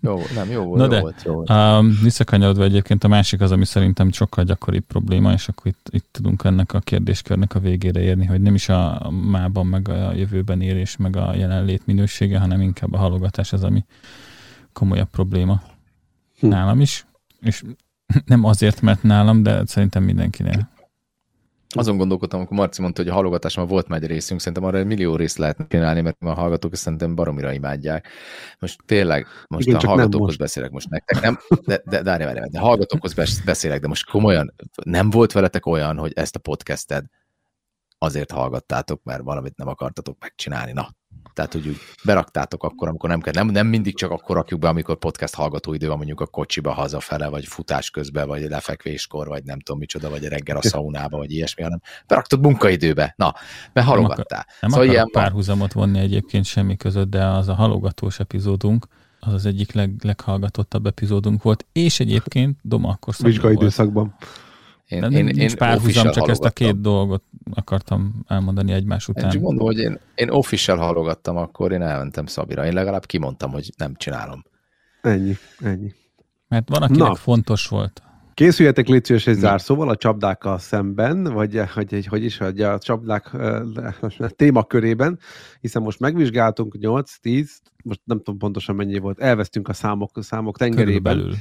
[0.00, 1.50] Jó, nem, jó volt, Na jó de, volt, jó volt.
[1.50, 6.08] Um, visszakanyarodva egyébként a másik az, ami szerintem sokkal gyakoribb probléma, és akkor itt, itt
[6.10, 10.60] tudunk ennek a kérdéskörnek a végére érni, hogy nem is a mában, meg a jövőben
[10.60, 13.84] érés, meg a jelenlét minősége, hanem inkább a halogatás az, ami
[14.72, 15.62] komolyabb probléma.
[16.38, 16.48] Hm.
[16.48, 17.06] Nálam is,
[17.40, 17.64] és
[18.24, 20.68] nem azért, mert nálam, de szerintem mindenkinél.
[21.74, 24.86] Azon gondolkodtam, amikor Marci mondta, hogy a halogatásban volt már egy részünk, szerintem arra egy
[24.86, 28.08] millió részt lehetne csinálni, mert a hallgatók szerintem baromira imádják.
[28.58, 30.38] Most tényleg, most Igen, a hallgatókhoz most.
[30.38, 33.14] beszélek most nektek, nem, de, de, de, de, de, de hallgatókhoz
[33.44, 34.54] beszélek, de most komolyan,
[34.84, 37.04] nem volt veletek olyan, hogy ezt a podcasted
[37.98, 40.72] azért hallgattátok, mert valamit nem akartatok megcsinálni.
[40.72, 40.88] Na,
[41.38, 43.32] tehát, hogy úgy beraktátok akkor, amikor nem kell.
[43.32, 46.72] Nem, nem mindig csak akkor rakjuk be, amikor podcast hallgató idő van mondjuk a kocsiba
[46.72, 51.32] hazafele, vagy futás közben, vagy lefekvéskor, vagy nem tudom micsoda, vagy reggel a szaunába, vagy
[51.32, 53.14] ilyesmi, hanem beraktad munkaidőbe.
[53.16, 53.34] Na,
[53.72, 54.46] mert halogattál.
[54.60, 58.86] Nem, szóval ilyen párhuzamot vonni egyébként semmi között, de az a halogatós epizódunk,
[59.20, 64.14] az az egyik leg, leghallgatottabb epizódunk volt, és egyébként Doma akkor Vizsgai időszakban.
[64.88, 67.24] Én, én, nincs én párhuzam, csak ezt a két dolgot
[67.54, 69.24] akartam elmondani egymás után.
[69.24, 72.66] Én csak mondom, hogy én, én official halogattam, akkor én elmentem Szabira.
[72.66, 74.44] Én legalább kimondtam, hogy nem csinálom.
[75.00, 75.92] Ennyi, ennyi.
[76.48, 77.14] Mert van, akinek Na.
[77.14, 78.02] fontos volt.
[78.34, 82.78] Készüljetek légy szíves egy zárszóval a csapdákkal szemben, vagy hogy, hogy, hogy is, hogy a
[82.78, 85.18] csapdák uh, témakörében,
[85.60, 87.48] hiszen most megvizsgáltunk 8-10,
[87.84, 91.16] most nem tudom pontosan mennyi volt, elvesztünk a számok, számok tengerében.
[91.16, 91.34] Körülbelül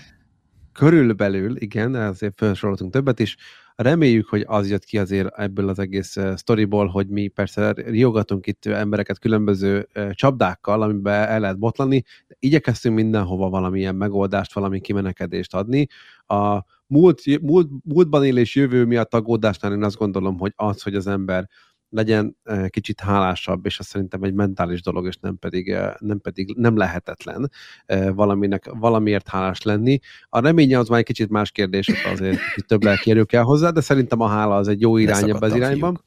[0.78, 3.38] körülbelül, igen, azért felsoroltunk többet is.
[3.76, 8.66] Reméljük, hogy az jött ki azért ebből az egész sztoriból, hogy mi persze riogatunk itt
[8.66, 15.88] embereket különböző csapdákkal, amiben el lehet botlani, de igyekeztünk mindenhova valamilyen megoldást, valami kimenekedést adni.
[16.26, 21.08] A múlt, múlt, múltban élés jövő miatt aggódásnál én azt gondolom, hogy az, hogy az
[21.08, 21.50] ember
[21.90, 26.78] legyen kicsit hálásabb, és az szerintem egy mentális dolog, és nem pedig nem, pedig nem
[26.78, 27.52] lehetetlen
[27.86, 30.00] eh, valaminek, valamiért hálás lenni.
[30.30, 34.22] A reménye az már egy kicsit más kérdés, azért több lelkérő kell hozzá, de szerintem
[34.22, 36.04] a hála az egy jó irány ebbe az irányban.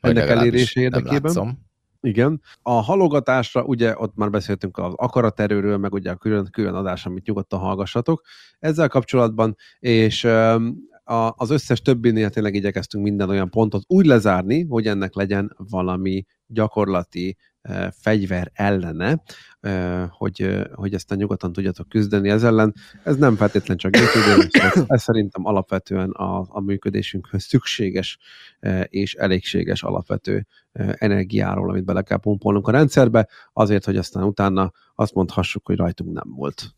[0.00, 1.58] Ennek elérése érdekében.
[2.00, 2.40] Igen.
[2.62, 7.26] A halogatásra, ugye ott már beszéltünk az akaraterőről, meg ugye a külön, külön adás, amit
[7.26, 8.22] nyugodtan hallgassatok
[8.58, 10.28] ezzel kapcsolatban, és
[11.04, 16.24] a, az összes többinél tényleg igyekeztünk minden olyan pontot úgy lezárni, hogy ennek legyen valami
[16.46, 19.22] gyakorlati e, fegyver ellene,
[19.60, 22.74] e, hogy, hogy ezt a nyugodtan tudjatok küzdeni ez ellen.
[23.02, 28.18] Ez nem feltétlenül csak GTD, ez, ez szerintem alapvetően a, a működésünkhöz szükséges
[28.60, 30.46] e, és elégséges alapvető
[30.94, 36.12] energiáról, amit bele kell pumpolnunk a rendszerbe, azért, hogy aztán utána azt mondhassuk, hogy rajtunk
[36.12, 36.74] nem volt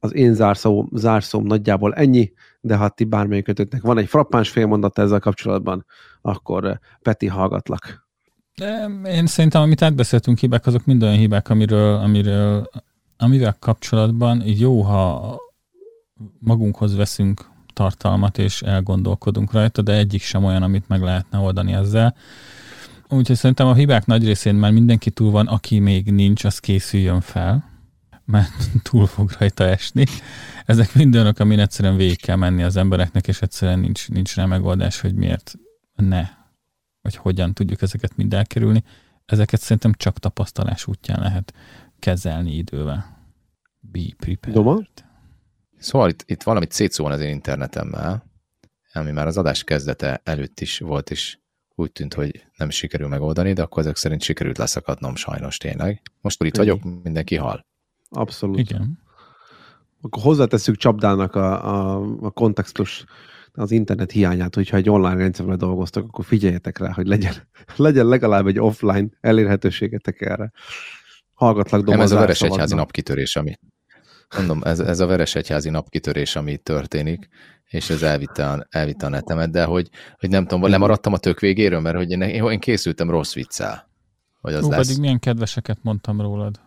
[0.00, 5.20] az én zárszó, zárszóm nagyjából ennyi, de ha ti bármelyikötöknek van egy frappáns félmondat ezzel
[5.20, 5.86] kapcsolatban,
[6.20, 8.08] akkor eh, Peti hallgatlak.
[9.04, 12.70] Én szerintem, amit átbeszéltünk hibák, azok mind olyan hibák, amiről, amiről
[13.16, 15.36] amivel kapcsolatban jó, ha
[16.38, 22.14] magunkhoz veszünk tartalmat, és elgondolkodunk rajta, de egyik sem olyan, amit meg lehetne oldani ezzel.
[23.08, 27.20] Úgyhogy szerintem a hibák nagy részén már mindenki túl van, aki még nincs, az készüljön
[27.20, 27.70] fel
[28.30, 30.04] mert túl fog rajta esni.
[30.66, 34.44] Ezek mind olyanok, amin egyszerűen végig kell menni az embereknek, és egyszerűen nincs, nincs rá
[34.44, 35.54] megoldás, hogy miért
[35.94, 36.28] ne,
[37.00, 38.84] vagy hogyan tudjuk ezeket mind elkerülni.
[39.26, 41.54] Ezeket szerintem csak tapasztalás útján lehet
[41.98, 43.18] kezelni idővel.
[43.80, 44.54] Be prepared.
[44.54, 44.78] Doma?
[45.78, 48.24] Szóval itt, itt valamit szétszó van az én internetemmel,
[48.92, 51.38] ami már az adás kezdete előtt is volt, és
[51.74, 56.02] úgy tűnt, hogy nem sikerül megoldani, de akkor ezek szerint sikerült leszakadnom sajnos tényleg.
[56.20, 57.66] Most itt vagyok, mindenki hal.
[58.10, 58.58] Abszolút.
[58.58, 58.98] Igen.
[60.00, 63.04] Akkor hozzátesszük csapdának a, a, a kontextus,
[63.52, 67.34] az internet hiányát, hogyha egy online rendszerrel dolgoztak, akkor figyeljetek rá, hogy legyen,
[67.76, 70.52] legyen legalább egy offline elérhetőségetek erre.
[71.34, 73.58] Hallgatlak Nem, ez a Veresegyházi napkitörés, ami
[74.36, 77.28] mondom, ez, ez a Veresegyházi napkitörés, ami történik,
[77.64, 79.88] és ez elvitte a, elvitte a netemet, de hogy,
[80.18, 83.88] hogy nem tudom, lemaradtam a tök végéről, mert hogy én, én készültem rossz viccel.
[84.40, 84.86] Hogy az Ó, lesz.
[84.86, 86.60] pedig milyen kedveseket mondtam rólad.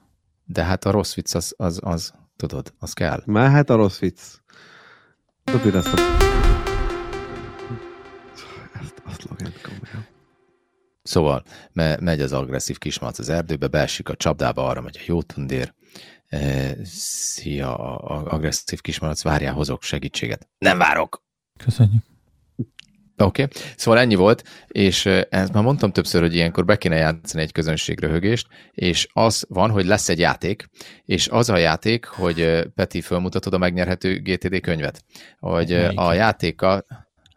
[0.54, 3.22] De hát a rossz vicc az, az, az tudod, az kell.
[3.26, 4.22] Mehet a rossz vicc.
[5.44, 6.00] Dobd ezt a...
[8.82, 10.08] Ezt, azt logent komolyan.
[11.04, 15.22] Szóval me, megy az agresszív kismalc az erdőbe, beesik a csapdába, arra megy a jó
[15.22, 15.74] tundér.
[16.28, 20.50] E, szia, a agresszív kismalac, várjál, hozok segítséget.
[20.58, 21.24] Nem várok!
[21.58, 22.13] Köszönjük.
[23.18, 23.62] Oké, okay.
[23.76, 28.48] szóval ennyi volt, és ezt már mondtam többször, hogy ilyenkor be kéne játszani egy közönségröhögést,
[28.72, 30.70] és az van, hogy lesz egy játék,
[31.06, 35.04] és az a játék, hogy Peti fölmutatod a megnyerhető GTD könyvet,
[35.40, 36.00] hogy Melyik?
[36.00, 36.86] a játéka,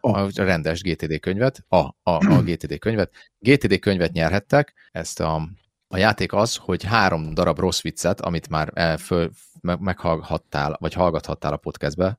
[0.01, 0.43] a.
[0.43, 5.49] Rendes GTD könyvet, a, a, a GTD könyvet, GTD könyvet nyerhettek, ezt a
[5.89, 11.53] A játék az, hogy három darab rossz viccet, amit már eh, föl, meghallgattál, vagy hallgathattál
[11.53, 12.19] a podcastbe,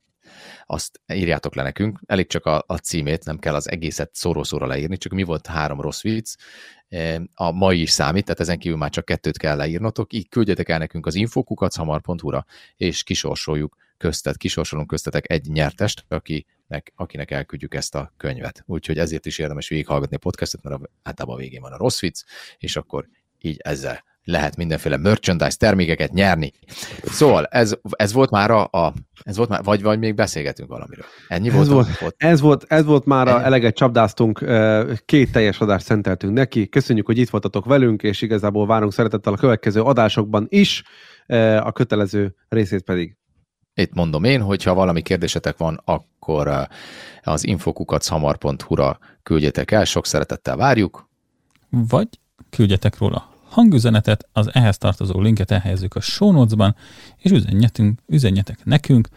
[0.66, 4.96] azt írjátok le nekünk, elég csak a, a címét, nem kell az egészet szóró-szóra leírni,
[4.96, 6.34] csak mi volt három rossz vicc,
[7.34, 10.78] a mai is számít, tehát ezen kívül már csak kettőt kell leírnotok, így küldjetek el
[10.78, 12.44] nekünk az infokukat hamar.hu-ra,
[12.76, 18.62] és kisorsoljuk köztet, kisorsolunk köztetek egy nyertest, akinek, akinek elküldjük ezt a könyvet.
[18.66, 22.24] Úgyhogy ezért is érdemes végighallgatni a podcastet, mert általában a végén van a rossz vicc,
[22.58, 23.08] és akkor
[23.38, 26.52] így ezzel lehet mindenféle merchandise termékeket nyerni.
[27.02, 31.04] Szóval ez, ez volt már a, a ez volt már, vagy, vagy még beszélgetünk valamiről.
[31.28, 34.44] Ennyi ez volt, volt, ez volt, ez volt már a eleget csapdáztunk,
[35.04, 36.68] két teljes adást szenteltünk neki.
[36.68, 40.82] Köszönjük, hogy itt voltatok velünk, és igazából várunk szeretettel a következő adásokban is,
[41.60, 43.16] a kötelező részét pedig.
[43.74, 46.68] Itt mondom én, hogyha valami kérdésetek van, akkor
[47.22, 51.08] az infokukachamar.hu-ra küldjetek el, sok szeretettel várjuk.
[51.70, 52.08] Vagy
[52.50, 56.76] küldjetek róla hangüzenetet, az ehhez tartozó linket elhelyezzük a show notes-ban,
[57.16, 59.08] és üzenjetünk, üzenjetek nekünk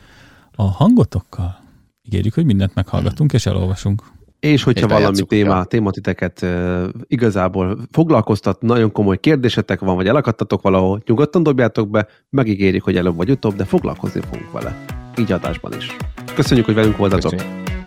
[0.51, 1.59] a hangotokkal.
[2.03, 4.03] Ígérjük, hogy mindent meghallgatunk és elolvasunk.
[4.39, 10.61] És hogyha és valami téma, tématiteket uh, igazából foglalkoztat, nagyon komoly kérdésetek van, vagy elakadtatok
[10.61, 14.86] valahol, nyugodtan dobjátok be, megígérjük, hogy előbb vagy utóbb, de foglalkozni fogunk vele.
[15.17, 15.95] Így adásban is.
[16.36, 17.34] Köszönjük, hogy velünk voltatok.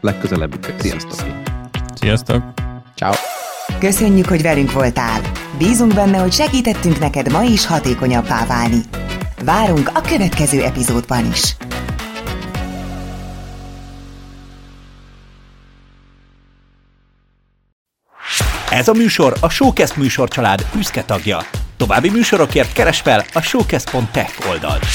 [0.01, 0.67] Legközelebb.
[0.79, 1.27] Sziasztok!
[1.95, 2.43] Sziasztok!
[2.95, 3.44] Ciao.
[3.79, 5.21] Köszönjük, hogy velünk voltál!
[5.59, 8.81] Bízunk benne, hogy segítettünk neked ma is hatékonyabbá válni.
[9.45, 11.57] Várunk a következő epizódban is!
[18.71, 21.39] Ez a műsor a Showcast műsorcsalád büszke tagja.
[21.77, 24.87] További műsorokért keres fel a showcast.tech oldalt.